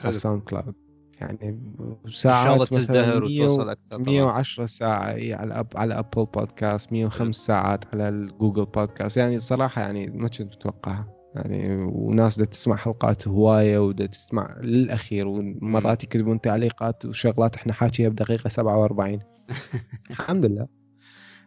[0.00, 0.08] على.
[0.08, 0.74] الساوند كلاود
[1.20, 4.04] يعني إن ساعات شاء الله تزدهر 100 وتوصل أكثر طبعا.
[4.04, 9.82] 110 ساعة اي على أب على ابل بودكاست 105 ساعات على الجوجل بودكاست يعني صراحة
[9.82, 11.08] يعني ما كنت متوقعها.
[11.34, 18.08] يعني وناس دا تسمع حلقات هواية ودا تسمع للأخير ومرات يكتبون تعليقات وشغلات إحنا حاكيها
[18.08, 19.18] بدقيقة 47
[20.10, 20.83] الحمد لله.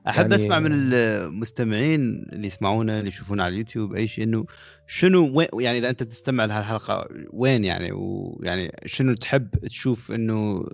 [0.07, 2.01] أحب يعني- أسمع من المستمعين
[2.33, 4.45] اللي يسمعونا اللي يشوفونا على اليوتيوب أي شيء إنه
[4.87, 10.65] شنو وين يعني إذا أنت تستمع لهالحلقة وين يعني ويعني شنو تحب تشوف إنه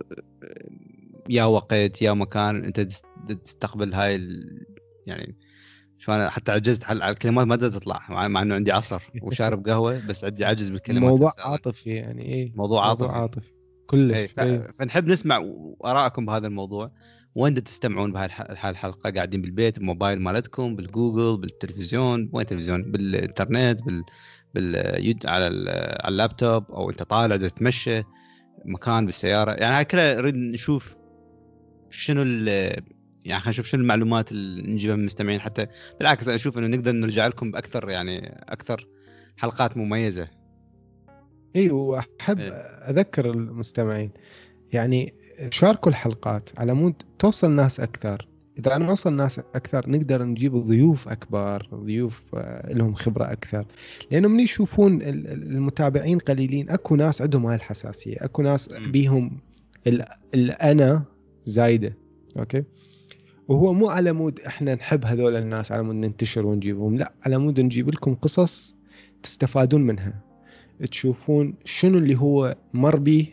[1.28, 3.04] يا وقت يا مكان أنت تست-
[3.44, 4.66] تستقبل هاي ال...
[5.06, 5.36] يعني
[5.98, 10.24] شو أنا حتى عجزت على الكلمات ما تطلع مع, إنه عندي عصر وشارب قهوة بس
[10.24, 11.32] عندي عجز بالكلمات موضوع.
[11.38, 13.12] عاطفي يعني إيه موضوع عاطفي.
[13.12, 14.40] عاطفي إيه، كلش ف...
[14.40, 14.70] إيه.
[14.70, 15.44] فنحب نسمع
[15.84, 16.92] ارائكم بهذا الموضوع
[17.34, 22.30] وين تستمعون بهاي الح- الحلقة؟ قاعدين بالبيت الموبايل مالتكم بالجوجل بالتلفزيون.
[22.32, 24.04] وين تلفزيون بالإنترنت بال
[25.24, 25.68] على ال...
[26.04, 26.70] على اللابتوب.
[26.70, 28.02] أو أنت طالع تتمشى
[28.64, 29.50] مكان بالسيارة.
[29.52, 30.96] يعني هاي كلها نريد نشوف
[31.90, 32.48] شنو ال...
[33.24, 35.40] يعني خلينا نشوف شنو المعلومات اللي نجيبها من المستمعين.
[35.40, 35.66] حتى
[35.98, 38.88] بالعكس أنا أشوف إنه نقدر نرجع لكم بأكثر يعني أكثر
[39.36, 40.28] حلقات مميزة.
[41.56, 42.52] إي وأحب إيه.
[42.90, 44.10] أذكر المستمعين.
[44.72, 48.28] يعني شاركوا الحلقات على مود توصل ناس أكثر.
[48.58, 53.64] إذا نوصل ناس أكثر نقدر نجيب ضيوف أكبر ضيوف آه، لهم خبرة أكثر.
[54.10, 56.70] لأنه من يشوفون ال- ال- المتابعين قليلين.
[56.70, 58.16] أكو ناس عندهم هاي الحساسية.
[58.20, 58.68] أكو ناس.
[58.68, 59.38] بيهم
[59.86, 61.04] ال- الأنا
[61.44, 61.96] زايدة.
[62.38, 62.64] أوكي؟
[63.48, 66.96] وهو مو على مود إحنا نحب هذول الناس على مود ننتشر ونجيبهم.
[66.96, 68.74] لا على مود نجيب لكم قصص
[69.22, 70.20] تستفادون منها.
[70.90, 73.26] تشوفون شنو اللي هو مر بيه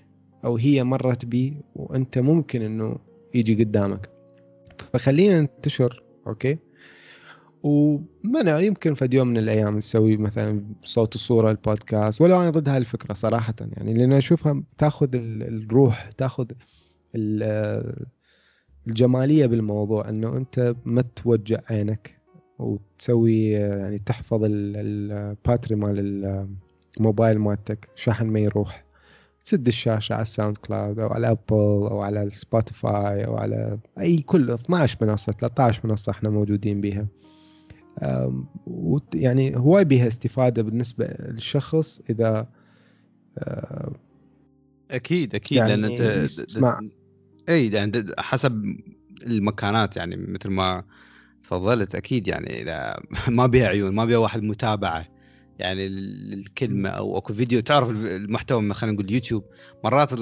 [0.46, 1.54] أو هي مرت بيه
[1.92, 2.96] وانت ممكن إنه
[3.34, 4.10] يجي قدامك.
[4.94, 6.58] فخلينا ننتشر أوكي؟
[7.64, 13.14] ويمكن في يوم من الأيام نسوي مثلا صوت وصورة البودكاست ولا أنا ضد هاي الفكرة
[13.14, 16.46] صراحة يعني لأن أشوفها تأخذ ال- الروح تأخذ
[17.16, 18.06] ال-
[18.88, 22.18] الجمالية بالموضوع إنه أنت ما توجع عينك
[22.60, 26.48] وتسوي يعني تحفظ ال- ال battery مال
[26.98, 28.86] الموبايل مالتك شحن ما يروح.
[29.44, 34.52] تسد الشاشة على الساوند كلاود أو على أبل أو على السبوتيفاي أو على أي كل
[34.52, 36.82] 12 منصة 13 منصة إحنا موجودين
[38.68, 42.48] وت- يعني هواي بيها استفادة بالنسبة للشخص إذا
[44.92, 46.80] أكيد أكيد يعني لأن انت يسمع.
[47.50, 48.76] إي يعني حسب
[49.24, 50.84] المكانات يعني مثل ما
[51.44, 53.00] تفضلت أكيد يعني إذا
[53.38, 55.21] ما بيها عيون ما بيها واحد متابعه
[55.62, 57.62] يعني الكلمة أو أكو فيديو.
[57.62, 59.44] تعرف المحتوى خلينا نقول يوتيوب
[59.84, 60.14] مرات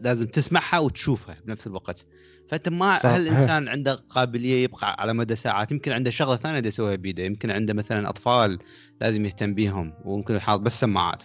[0.00, 2.06] لازم تسمعها وتشوفها بنفس الوقت.
[2.48, 3.06] فأنت ما صح.
[3.06, 7.22] هل الإنسان عنده قابلية يبقى على مدى ساعات؟ يمكن عنده شغلة ثانية يسويها بيده.
[7.22, 8.58] يمكن عنده مثلا أطفال
[9.00, 11.22] لازم يهتم بيهم وممكن حاط بس سماعات.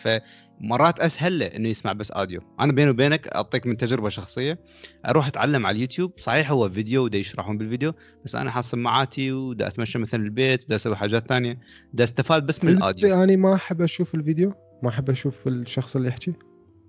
[0.60, 2.42] فمرات أسهل له إنه يسمع بس أوديو.
[2.60, 4.60] أنا بيني وبينك أعطيك من تجربة شخصية.
[5.06, 7.94] أروح أتعلم على اليوتيوب صحيح هو فيديو ودا يشرحون بالفيديو
[8.26, 11.60] بس أنا حاط سماعاتي ودا أتمشى مثلا البيت ودا أسوي حاجات ثانية
[11.94, 13.10] دا استفاد بس من الأوديو.
[13.10, 16.34] يعني ما أحب أشوف الفيديو؟ ما أحب أشوف الشخص اللي يحكي؟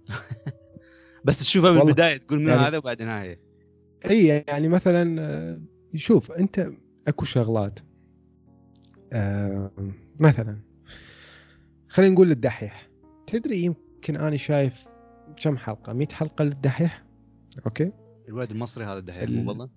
[1.24, 1.81] بس تشوفها من.
[1.81, 3.38] البداية تقول منو يعني- هذا وبعدين هاي
[4.11, 5.61] إي يعني مثلا آه،
[5.96, 6.70] شوف أنت
[7.09, 7.81] أكو شغلات.
[9.12, 9.70] آه،
[10.18, 10.59] مثلا
[11.88, 12.88] خلينا نقول الدحيح.
[13.27, 14.87] تدري يمكن أنا شايف
[15.37, 17.05] كم حلقة؟ 100 حلقة للدحيح؟
[17.67, 17.93] أوكي.
[18.29, 19.69] الولد المصري هذا دحين مو والله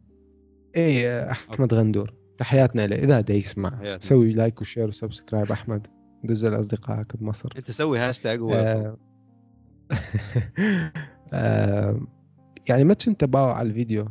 [0.76, 2.14] إيه أحمد غندور.
[2.38, 2.96] تحياتنا له.
[2.96, 4.08] إذا دا يسمع حياتنا.
[4.08, 5.88] سوي like و share و subscribe أحمد.
[6.24, 7.54] دز لأصدقائك بمصر.
[7.58, 8.98] أنت سوي هاشتاج ولا آه،
[11.34, 12.08] آه،
[12.68, 14.08] يعني ما كنت أباوع على الفيديو.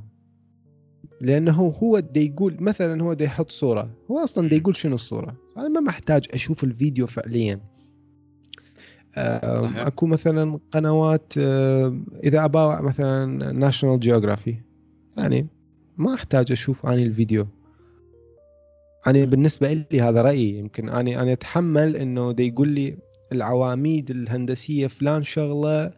[1.20, 3.90] لأنه هو دا يقول مثلا هو دا يحط صورة.
[4.10, 7.60] هو أصلا دا يقول شنو الصورة؟ أنا ما محتاج أشوف الفيديو فعليا.
[9.16, 11.32] أكو مثلا قنوات
[12.24, 14.54] إذا اباوع مثلا ناشونال جيوغرافي
[15.16, 15.46] يعني
[15.96, 17.46] ما أحتاج أشوف أني الفيديو.
[19.06, 22.96] أنا بالنسبة لي هذا رأيي يمكن اني أنا أتحمل إنه دا يقول لي
[23.32, 25.92] العواميد الهندسية فلان شغلة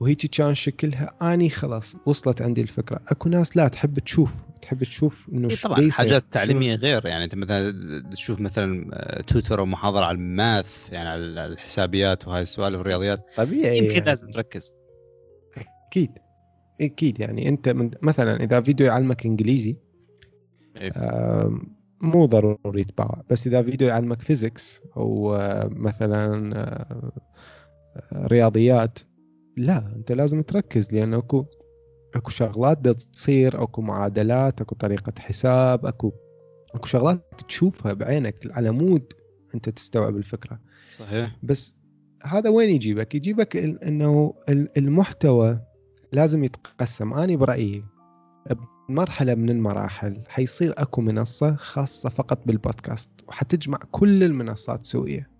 [0.00, 3.00] وهيك كان شكلها أني خلاص وصلت عندي الفكرة.
[3.08, 7.06] أكو ناس لا تحب تشوف تحب تشوف إنه إيه طبعا حاجات تعليمية غير.
[7.06, 7.72] يعني أنت مثلا
[8.12, 13.78] تشوف مثلا آه، تويتر أو محاضرة على الماث يعني على الحسابيات وهاي السوالف الرياضيات طبيعي
[13.78, 14.06] يمكن يعني.
[14.06, 14.72] لازم تركز.
[15.88, 16.10] أكيد.
[16.80, 19.76] أكيد يعني أنت من مثلا إذا فيديو يعلمك إنجليزي
[20.76, 20.92] إيه.
[22.00, 27.12] مو ضروري تباوع بس إذا فيديو يعلمك physics أو آه، مثلا آه،
[28.26, 28.98] رياضيات
[29.56, 31.44] لا أنت لازم تركز لأن أكو
[32.14, 36.12] أكو شغلات بدها تصير أكو معادلات أكو طريقة حساب أكو
[36.74, 39.12] أكو شغلات تشوفها بعينك على مود
[39.54, 40.58] أنت تستوعب الفكرة.
[40.96, 41.36] صحيح.
[41.42, 41.74] بس
[42.22, 45.60] هذا وين يجيبك؟ يجيبك إنه ال- المحتوى
[46.12, 47.12] لازم يتقسم.
[47.14, 47.84] أنا برأيي
[48.88, 55.30] بمرحله من المراحل حيصير أكو منصة خاصة فقط بالبودكاست وحتجمع كل المنصات سوية.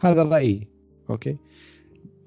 [0.00, 0.68] هذا رأيي
[1.10, 1.36] أوكي؟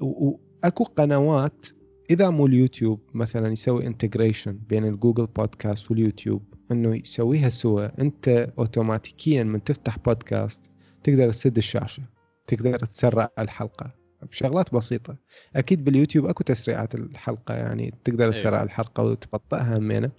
[0.02, 1.66] و- واكو قنوات
[2.10, 8.02] إذا مو اليوتيوب مثلا يسوي integration بين الجوجل بودكاست واليوتيوب إنه يسويها سوا.
[8.02, 10.62] أنت اوتوماتيكيا من تفتح بودكاست
[11.04, 12.04] تقدر تسد الشاشة
[12.48, 13.92] تقدر تسرع الحلقة.
[14.32, 15.18] بشغلات بسيطة.
[15.56, 20.12] أكيد باليوتيوب أكو تسريعات الحلقة يعني تقدر تسرع الحلقة وتبطئها همينه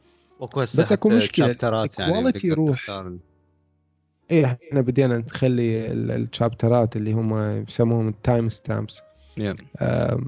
[0.80, 2.12] بس حتى مشكلة، chapter ات يعني
[2.44, 2.90] يروح.
[4.30, 9.02] إيه إحنا بدينا نخلي ال- ال chapter ات اللي هم يسموهم ال time stamps
[9.80, 10.26] آم،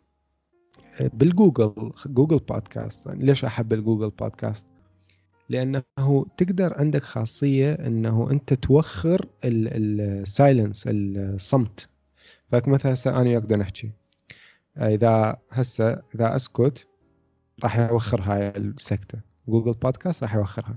[1.00, 3.06] بالجوجل جوجل بودكاست.
[3.06, 4.66] يعني ليش أحب الجوجل بودكاست؟
[5.48, 5.82] لأنه
[6.36, 11.88] تقدر عندك خاصية إنه أنت توخر ال silence الصمت.
[12.52, 13.90] فمثلا هسه أنا وياك نحكي.
[14.76, 16.88] إذا هسه إذا أسكت
[17.62, 19.20] راح يوخر هاي السكتة.
[19.48, 20.76] جوجل بودكاست راح يوخرها.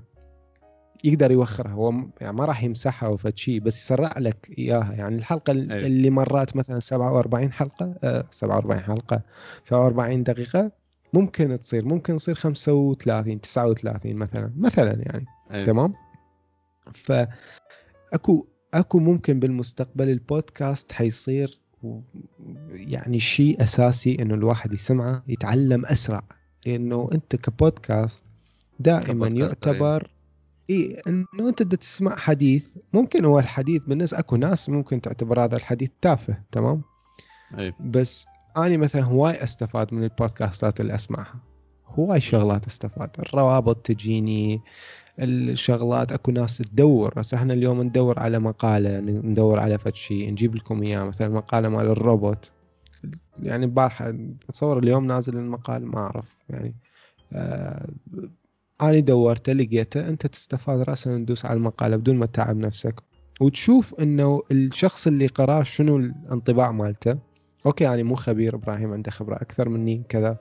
[1.04, 1.72] يقدر يوخرها.
[1.72, 4.94] هو يعني ما راح يمسحها أو شيء بس يسرع لك إياها.
[4.94, 5.86] يعني الحلقة ال- أيوة.
[5.88, 9.22] اللي مرات مثلا 47 حلقة آه 47 حلقة
[9.64, 10.72] 47 دقيقة
[11.14, 15.26] ممكن تصير ممكن تصير 35 39 مثلا مثلا يعني.
[15.52, 15.66] أيوة.
[15.66, 15.94] تمام؟
[16.94, 17.12] ف
[18.14, 21.60] أكو أكو ممكن بالمستقبل البودكاست حيصير
[22.72, 26.24] يعني شيء أساسي إنه الواحد يسمعه يتعلم أسرع.
[26.66, 28.26] لأنه أنت كبودكاست
[28.80, 30.12] دائما كبودكاست، يعتبر
[30.70, 35.56] اي إنه أنت بدك تسمع حديث ممكن هو الحديث بالنسبة أكو ناس ممكن تعتبر هذا
[35.56, 36.82] الحديث تافه تمام؟
[37.58, 37.74] أيوة.
[37.80, 38.26] بس
[38.58, 41.40] أنا مثلا هواي أستفاد من البودكاستات اللي أسمعها.
[41.88, 43.10] هواي شغلات أستفاد.
[43.20, 44.62] الروابط تجيني
[45.20, 47.14] الشغلات أكو ناس تدور.
[47.18, 51.04] بس إحنا اليوم ندور على مقالة ندور على فد شيء نجيب لكم إياه.
[51.04, 52.52] مثلا مقالة مال الروبوت.
[53.40, 54.14] يعني البارحه
[54.50, 56.38] أتصور اليوم نازل المقال ما أعرف.
[56.50, 56.76] يعني
[57.34, 57.90] آه
[58.82, 62.96] أنا دورته لقيته أنت تستفاد راسا ندوس على المقالة بدون ما تتعب نفسك.
[63.42, 67.18] وتشوف إنه الشخص اللي قراه شنو الانطباع مالته.
[67.66, 70.38] أوكي يعني مو خبير إبراهيم عنده خبرة أكثر مني كذا.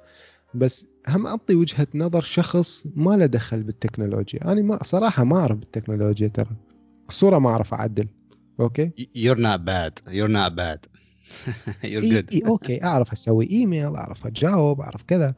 [0.55, 4.53] بس هم أعطي وجهة نظر شخص ما له دخل بالتكنولوجيا.
[4.53, 6.57] أنا ما صراحة ما أعرف بالتكنولوجيا ترى.
[7.09, 8.09] الصورة ما أعرف أعدل.
[8.61, 10.13] أوكي؟ You're not bad.
[10.13, 10.79] You're not bad.
[11.83, 12.33] You're إي good.
[12.33, 12.85] إي أوكي.
[12.85, 15.35] أعرف أسوي إيميل أعرف اجاوب أعرف كذا.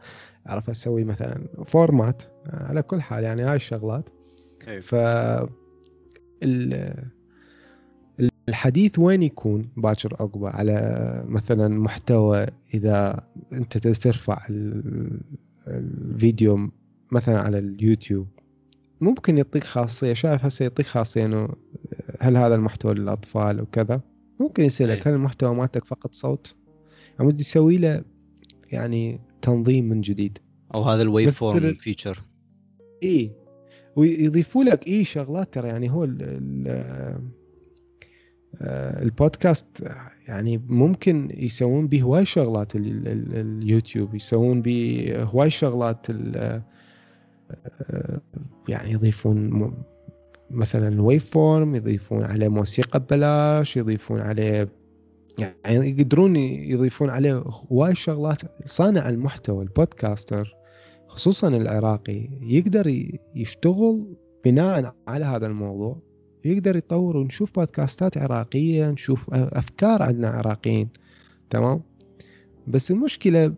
[0.49, 4.11] أعرف أسوي مثلا form ات على كل حال يعني هاي الشغلات.
[4.69, 4.81] أيوة.
[4.81, 4.95] ف
[6.43, 7.05] ال-
[8.49, 15.21] الحديث وين يكون باكر عقبة؟ على مثلا محتوى إذا أنت ترفع ال-
[15.67, 16.71] الفيديو
[17.13, 18.27] مثلا على اليوتيوب.
[19.01, 21.49] ممكن يعطيك خاصية شايف هسه يعطيك خاصية إنه
[22.21, 24.01] هل هذا المحتوى للأطفال وكذا؟
[24.41, 25.13] ممكن يسالك أي.
[25.13, 26.55] هل المحتوى مالتك فقط صوت؟
[27.19, 28.03] يعني يسوي له
[28.73, 30.39] يعني تنظيم من جديد.
[30.75, 32.21] أو هذا ال waveform feature
[33.03, 33.31] إي.
[33.97, 36.09] ويضيفوا لك إي شغلات ترى يعني هو
[38.63, 39.67] آه، البودكاست
[40.29, 46.63] يعني ممكن يسوون به هواي شغلات ال- ال- اليوتيوب يسوون به هواي شغلات ال-
[47.91, 48.21] آه،
[48.69, 49.73] يعني يضيفون
[50.51, 54.69] مثلا ال waveform يضيفون عليه موسيقى ببلاش يضيفون عليه
[55.65, 60.55] يعني يقدرون يضيفون عليه هواي شغلات صانع المحتوى ال podcaster.
[61.19, 66.03] خصوصا العراقي يقدر يشتغل بناء على هذا الموضوع
[66.45, 70.89] يقدر يطور ونشوف بودكاستات عراقية نشوف أفكار عندنا عراقيين
[71.51, 71.81] تمام؟
[72.69, 73.55] بس المشكلة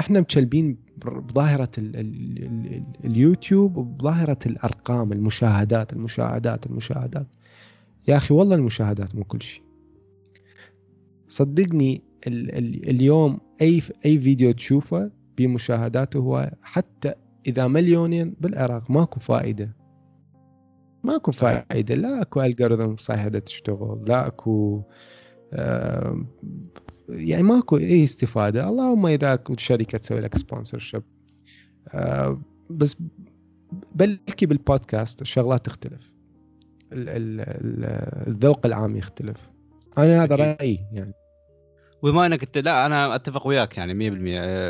[0.00, 7.26] إحنا مشلبين بظاهرة ال ال ال اليوتيوب وبظاهرة الأرقام المشاهدات المشاهدات المشاهدات.
[8.08, 9.62] يا أخي والله المشاهدات مو كل شيء.
[11.28, 17.14] صدقني ال ال اليوم أي أي فيديو تشوفه بمشاهداته هو حتى
[17.46, 19.76] إذا مليونين بالعراق ماكو فائدة.
[21.04, 21.94] ماكو فائدة.
[21.94, 24.04] لا أكو algorithm صحيح تشتغل.
[24.06, 24.82] لا أكو
[25.52, 26.24] آه
[27.08, 28.68] يعني ماكو أي استفادة.
[28.68, 31.02] اللهم إذا اكو شركة تسوي لك sponsorship
[31.88, 32.96] آه بس
[33.94, 36.14] بلكي بالبودكاست الشغلات تختلف.
[36.92, 39.50] الذوق العام يختلف.
[39.98, 41.12] أنا هذا رأيي يعني.
[42.04, 44.14] وبما إنك انت لا أنا أتفق وياك يعني 100%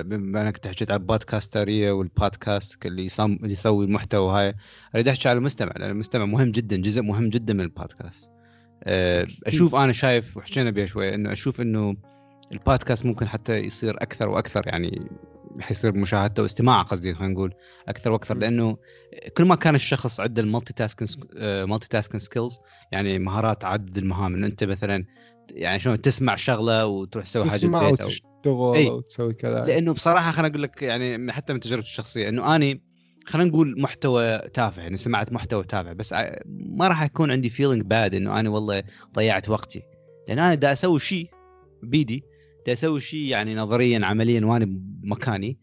[0.07, 4.55] بما إنك أنت حكيت على البودكاستريه والبودكاست اللي يصم اللي يسوي المحتوى هاي
[4.95, 8.31] أريد أحكي على المستمع لأن المستمع مهم جدا جزء مهم جدا من البودكاست
[8.85, 11.97] آه، أشوف أنا شايف وحكينا بها شوي إنه أشوف إنه
[12.53, 15.09] البودكاست ممكن حتى يصير أكثر وأكثر يعني
[15.61, 17.55] حيصير مشاهدته واستماعه قصدي خلينا نقول
[17.89, 18.77] أكثر وأكثر لأنه
[19.37, 21.11] كل ما كان الشخص عنده ال multitasking
[21.43, 22.59] multitasking skills
[22.93, 25.05] يعني مهارات تعدد المهام إنه أنت مثلا
[25.53, 28.89] يعني شلون تسمع شغلة وتروح تسوي حاجة تسمع بالبيت أو تشتغل أي.
[28.89, 29.65] أو تسوي كذا.
[29.65, 32.83] لأنه بصراحة خليني أقول لك يعني حتى من تجربتي الشخصية إنه أني
[33.27, 36.15] خلينا نقول محتوى تافه يعني سمعت محتوى تافه بس
[36.47, 38.83] ما راح يكون عندي feeling bad إنه أنا والله
[39.15, 39.83] ضيعت وقتي.
[40.29, 41.31] لأن أنا دا أسوي شيء
[41.83, 42.25] بيدي
[42.67, 45.59] دا أسوي شيء يعني نظريا عمليا وأنا بمكاني.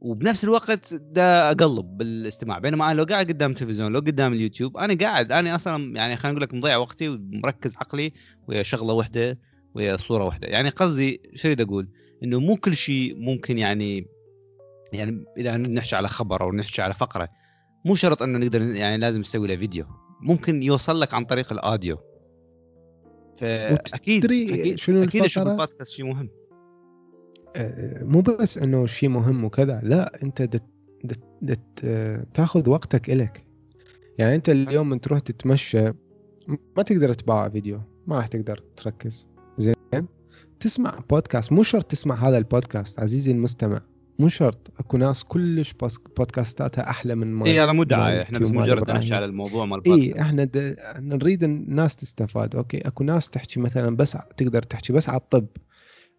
[0.00, 2.58] وبنفس الوقت دا أقلب بالاستماع.
[2.58, 6.38] بينما أنا لو قاعد قدام التلفزيون لو قدام اليوتيوب أنا قاعد أنا أصلا يعني خلينا
[6.38, 8.12] نقول لك مضيع وقتي ومركز عقلي
[8.48, 9.38] ويا شغلة واحدة
[9.74, 11.88] ويا صورة واحدة يعني قصدي شو أريد أقول؟
[12.24, 14.06] إنه مو كل شيء ممكن يعني
[14.92, 17.28] يعني إذا نحكي على خبر أو نحكي على فقرة
[17.84, 19.84] مو شرط إنه نقدر يعني لازم نسوي له فيديو.
[20.22, 21.98] ممكن يوصل لك عن طريق الأوديو.
[23.38, 26.30] فأكيد أكيد شنو أكيد أشوف البودكاست شيء مهم.
[28.02, 30.64] مو بس إنه شيء مهم وكذا لا أنت دت
[31.04, 31.84] دت دت
[32.34, 33.44] تاخذ وقتك إلك.
[34.18, 35.92] يعني أنت اليوم من تروح تتمشى
[36.76, 39.26] ما تقدر تباوع فيديو ما راح تقدر تركز.
[39.58, 39.74] زين؟
[40.60, 43.80] تسمع بودكاست مو شرط تسمع هذا البودكاست عزيزي المستمع.
[44.18, 45.74] مو شرط أكو ناس كلش
[46.16, 49.78] بودكاستاتها أحلى من ما إي هذا مو دعاية إحنا بس مجرد نحكي على الموضوع مال
[49.78, 50.48] البودكاست اي إحنا
[50.98, 55.46] نريد الناس تستفاد أوكي؟ أكو ناس تحكي مثلا بس تقدر تحكي بس على الطب.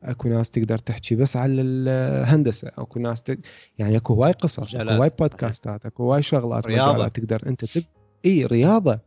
[0.03, 3.39] اكو ناس تقدر تحكي بس على الهندسة اكو ناس ت...
[3.77, 7.07] يعني اكو هواي قصص اكو هواي بودكاستات اكو هواي شغلات رياضة.
[7.07, 7.83] تقدر انت تب...
[8.25, 8.99] اي رياضة.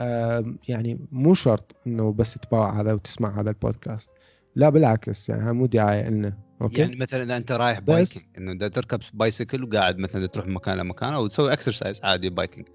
[0.00, 4.10] آه يعني مو شرط انه بس تباوع هذا وتسمع هذا البودكاست.
[4.56, 9.00] لا بالعكس يعني مو دعايه لنا okay؟ يعني مثلا إذا أنت رايح biking إنه تركب
[9.14, 12.68] بايسكل وقاعد مثلا تروح من مكان لمكان أو تسوي exercise عادي biking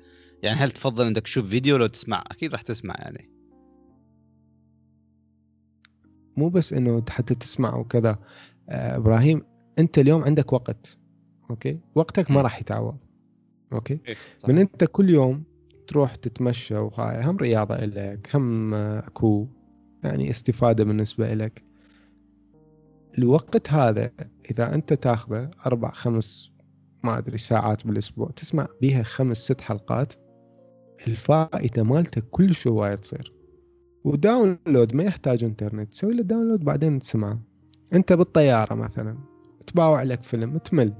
[0.44, 3.30] يعني هل تفضل إنك تشوف فيديو لو تسمع؟ أكيد راح تسمع يعني.
[6.38, 8.20] مو بس إنه حتى تسمع وكذا.
[8.70, 9.42] آه إبراهيم
[9.80, 10.98] أنت اليوم عندك وقت
[11.50, 12.98] okay؟ وقتك ما راح يتعوض
[13.74, 14.16] أوكي؟ إيه،
[14.48, 15.44] من أنت كل يوم
[15.88, 19.48] تروح تتمشى وهاي هم رياضة لك هم أكو
[20.04, 21.64] يعني استفادة بالنسبة لك
[23.18, 24.12] الوقت هذا
[24.52, 26.52] إذا أنت تاخذه أربع خمس
[27.04, 30.14] ما أدري ساعات بالأسبوع تسمع بيها خمس ست حلقات
[31.08, 33.34] الفائدة مالتك كل هوايه تصير.
[34.04, 35.92] و download ما يحتاج انترنت.
[35.94, 37.40] تسوي له download بعدين تسمعه.
[37.94, 39.18] انت بالطيارة مثلا
[39.68, 40.94] تباوع لك فيلم تمل.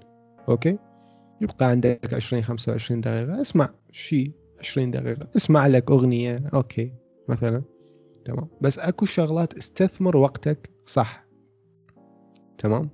[0.50, 0.78] okay؟
[1.42, 3.42] يبقى عندك 20 25 دقيقة.
[3.42, 5.28] اسمع شيء 20 دقيقة.
[5.36, 6.50] اسمع لك أغنية.
[6.54, 6.94] okay.
[7.30, 7.62] مثلا.
[8.26, 8.48] تمام.
[8.62, 10.70] بس أكو شغلات استثمر وقتك.
[10.86, 11.26] صح.
[12.58, 12.90] تمام.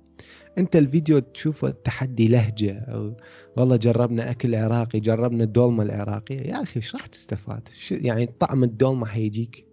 [0.58, 2.78] أنت الفيديو تشوفه تحدي لهجة.
[2.78, 3.16] أو
[3.56, 6.40] والله جربنا أكل عراقي جربنا الدولمة العراقية.
[6.40, 9.69] يا أخي إيش راح تستفاد؟ يعني طعم الدولمة حيجيك؟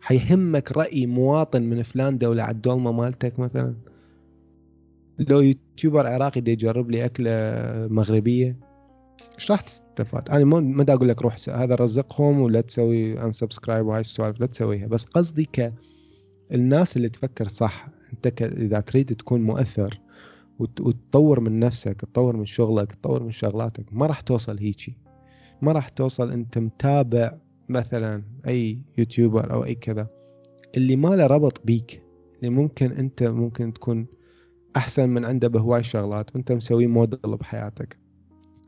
[0.00, 3.74] حيهمك رأي مواطن من فلان دولة على الدولمة مالتك مثلا؟
[5.18, 7.30] لو يوتيوبر عراقي دي يجرب لي أكلة
[7.88, 8.56] مغربية
[9.34, 14.00] إيش راح تستفاد؟ أنا ما دا أقول لك روح هذا رزقهم ولا تسوي unsubscribe وهاي
[14.00, 14.86] السوالف لا تسويها.
[14.86, 15.72] بس قصدي ك
[16.52, 18.42] الناس اللي تفكر صح أنت ك...
[18.42, 20.00] إذا تريد تكون مؤثر
[20.58, 20.80] وت...
[20.80, 24.96] وتطور من نفسك تطور من شغلك تطور من شغلاتك ما راح توصل هيجي.
[25.62, 27.34] ما راح توصل أنت متابع
[27.68, 30.08] مثلا أي يوتيوبر أو أي كذا
[30.76, 32.02] اللي ما له ربط بيك
[32.36, 34.06] اللي ممكن أنت ممكن تكون
[34.76, 37.98] أحسن من عنده بهواي شغلات وأنت مسوي موديل بحياتك.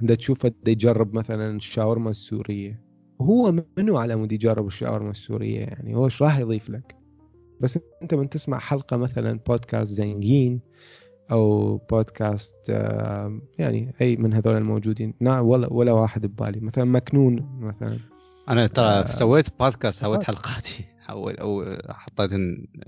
[0.03, 2.83] انت تشوفه يجرب مثلا الشاورما السورية
[3.21, 6.97] هو منو على مود يجرب الشاورما السورية يعني؟ هو إيش راح يضيف لك؟
[7.61, 10.61] بس أنت من تسمع حلقة مثلا بودكاست زنجين
[11.31, 12.69] أو بودكاست
[13.59, 16.61] يعني أي من هذول الموجودين ولا ولا واحد ببالي.
[16.61, 17.99] مثلا مكنون مثلا.
[18.51, 20.85] أنا ترى آه سويت بودكاست سويت حلقاتي.
[21.11, 22.33] أو حطيت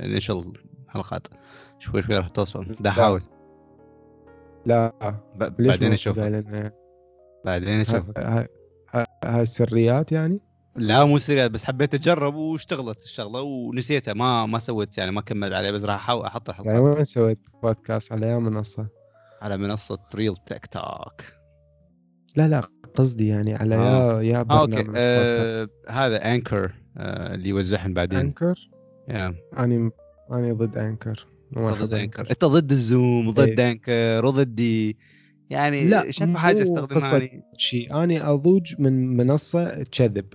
[0.00, 0.52] initial
[0.88, 1.26] حلقات.
[1.78, 2.76] شوي شوي راح توصل.
[2.80, 3.22] دا احاول
[4.66, 4.92] لا.
[5.34, 6.18] بعدين أشوف
[7.44, 8.48] بعدين؟ أشوف هاي
[9.24, 10.40] السريات يعني؟
[10.76, 14.14] لا مو سريات بس حبيت أجرب واشتغلت الشغلة ونسيتها.
[14.14, 16.74] ما ما سويت يعني ما كملت عليه بس راح احاول أحط الحلقات.
[16.74, 18.88] يعني وين سويت بودكاست على أي منصة؟
[19.42, 21.22] على منصة ريل تيك توك
[22.36, 22.62] لا لا.
[22.94, 24.22] قصدي يعني على آه.
[24.22, 24.92] يا يا برنامج آه، أوكي.
[24.96, 28.18] آه هذا انكر آه اللي يوزعهم بعدين.
[28.18, 28.70] انكر؟
[29.08, 29.58] yeah.
[29.58, 29.90] أني
[30.32, 31.26] أني ضد انكر
[31.58, 33.70] ضد انكر أنت ضد الزوم ضد إيه.
[33.70, 34.96] انكر وضدي
[35.50, 40.26] يعني لا شنو حاجة استخدمها شيء أنا أضوج من منصة تكذب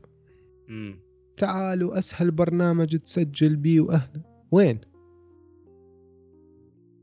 [1.38, 4.80] تعالوا أسهل برنامج تسجل بيه واهلا وين؟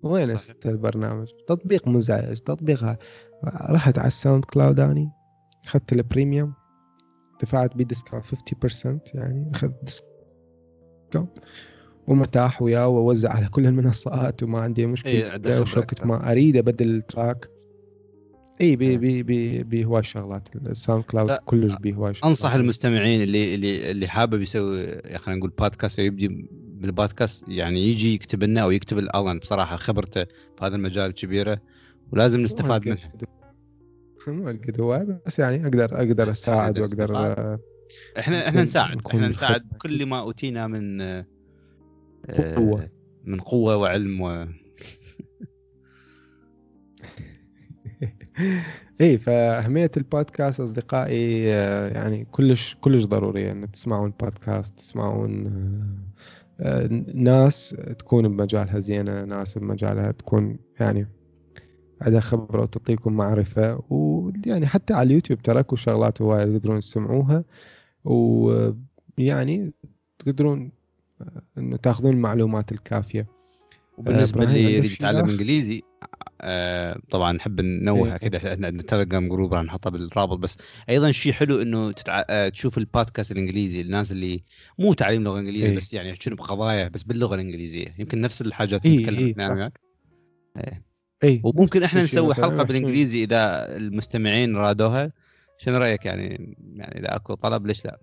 [0.02, 2.96] وين أسهل برنامج؟ تطبيق مزعج تطبيق
[3.70, 5.10] رحت على ال SoundCloud أني؟
[5.66, 6.54] اخذت ال premium
[7.42, 11.38] دفعت بيه discount 50% يعني أخذت discount
[12.06, 16.96] ومرتاح وياه وأوزع على كل المنصات وما عندي مشكلة إيه وش وقت ما أريد أبدل
[16.96, 17.48] ال track.
[18.60, 23.22] اي بي بي بي بي هواي شغلات ال SoundCloud كلش بي هواي شغلات أنصح المستمعين
[23.22, 28.70] اللي اللي اللي حابب يسوي خلينا نقول بودكاست ويبدي بالبودكاست يعني يجي يكتب لنا أو
[28.70, 31.60] يكتب الالن بصراحة خبرته في هذا المجال كبيرة
[32.12, 32.98] ولازم نستفاد منه.
[34.32, 37.58] مو قد هو بس يعني أقدر أقدر أساعد وأقدر
[38.18, 39.06] إحنا إحنا نساعد.
[39.06, 41.00] إحنا نساعد كل ما أوتينا من
[42.30, 42.82] قوة.
[42.82, 42.90] آه،
[43.24, 44.46] من قوة وعلم و
[49.00, 55.46] اي فأهمية البودكاست أصدقائي آه، يعني كلش كلش ضروريه إن تسمعون بودكاست تسمعون
[56.60, 61.06] آه، ناس تكون بمجالها زينة ناس بمجالها تكون يعني
[62.00, 67.44] عندها خبرة وتعطيكم معرفه ويعني حتى على اليوتيوب تركوا شغلات هواية تقدرون تسمعوها
[68.04, 69.72] ويعني
[70.18, 70.70] تقدرون
[71.58, 73.26] إنه تاخذون المعلومات الكافية
[73.98, 75.82] وبالنسبة اللي يريد يتعلم إنجليزي
[76.40, 78.16] آه طبعا نحب ننوه إيه.
[78.16, 82.24] كذا إحنا عندنا تليجرام جروب راح نحطها بالرابط بس أيضا شيء حلو إنه تتع...
[82.30, 84.42] آه تشوف البودكاست الإنجليزي الناس اللي
[84.78, 85.76] مو تعليم لغة انجليزيه إيه.
[85.76, 89.72] بس يعني يحكون بقضايا بس باللغة الإنجليزية يمكن نفس الحاجات اللي إيه نتكلم عنها
[90.56, 90.93] إيه إيه.
[91.24, 91.40] إيه.
[91.44, 95.12] وممكن إحنا نسوي حلقة بالإنجليزي إذا المستمعين رادوها.
[95.58, 97.98] شنو رأيك يعني؟ يعني إذا أكو طلب ليش لا؟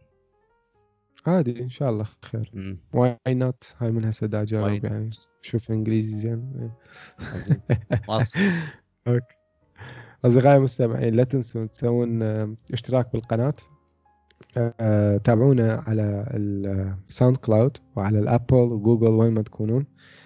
[1.28, 2.78] عادي إن شاء الله خير.
[2.94, 5.10] why not هاي من هسه اجرب يعني
[5.42, 6.72] شوف إنجليزي زين.
[9.08, 9.36] okay.
[10.26, 13.54] أصدقائي المستمعين لا تنسون تسوون آه، اشتراك بالقناة.
[14.58, 16.26] أه تابعونا على
[17.10, 19.82] ال SoundCloud وعلى ال Apple و Google وين ما تكونون.
[19.82, 20.21] أه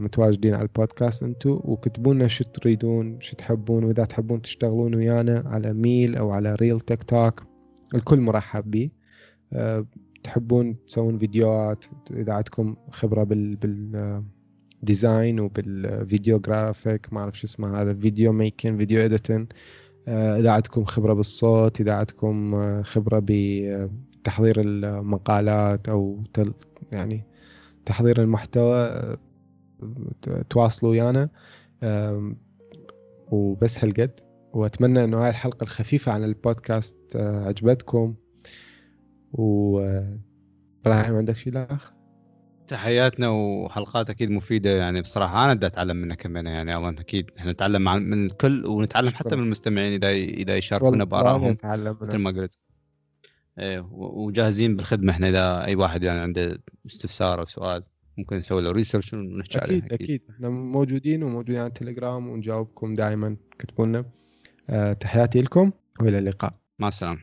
[0.00, 5.72] متواجدين على البودكاست أنتم وكتبوا لنا شو تريدون شو تحبون وإذا تحبون تشتغلون ويانا على
[5.72, 7.42] mail أو على Real Tech Talk
[7.94, 8.90] الكل مرحب به
[9.52, 9.86] أه
[10.22, 14.22] تحبون تسوون فيديوهات إذا عندكم خبرة بال بال
[14.82, 19.46] design وبال video graphic ما أعرف شو اسمه هذا video making video editing
[20.08, 26.22] إذا عندكم خبرة بالصوت إذا عندكم آه، خبرة بتحضير المقالات أو
[26.92, 27.24] يعني
[27.86, 29.18] تحضير المحتوى آه،
[30.50, 31.28] تواصلوا ويانا
[33.28, 34.20] وبس هالقد.
[34.52, 38.14] وأتمنى إنه هاي الحلقة الخفيفة عن البودكاست آه، عجبتكم.
[39.32, 39.78] و
[40.86, 41.92] إبراهيم عندك شيء لاخ؟
[42.68, 45.44] تحياتنا وحلقات أكيد مفيدة يعني بصراحة.
[45.44, 47.30] أنا بدي أتعلم منها كمان يعني الله أكيد.
[47.38, 51.56] إحنا نتعلم من الكل ونتعلم حتى من المستمعين إذا إذا يشاركونا بآرائهم
[52.00, 52.58] مثل ما قلت.
[53.58, 55.12] إيه وجاهزين بالخدمة.
[55.12, 57.82] إحنا إذا أي واحد يعني عنده استفسار أو سؤال
[58.18, 60.22] ممكن نسوي له ريسيرش ونحكي عليه أكيد أكيد.
[60.30, 64.04] إحنا موجودين وموجودين على التليجرام ونجاوبكم دائما كتبوا لنا.
[64.70, 66.54] أه تحياتي لكم وإلى اللقاء.
[66.78, 67.20] مع السلامة.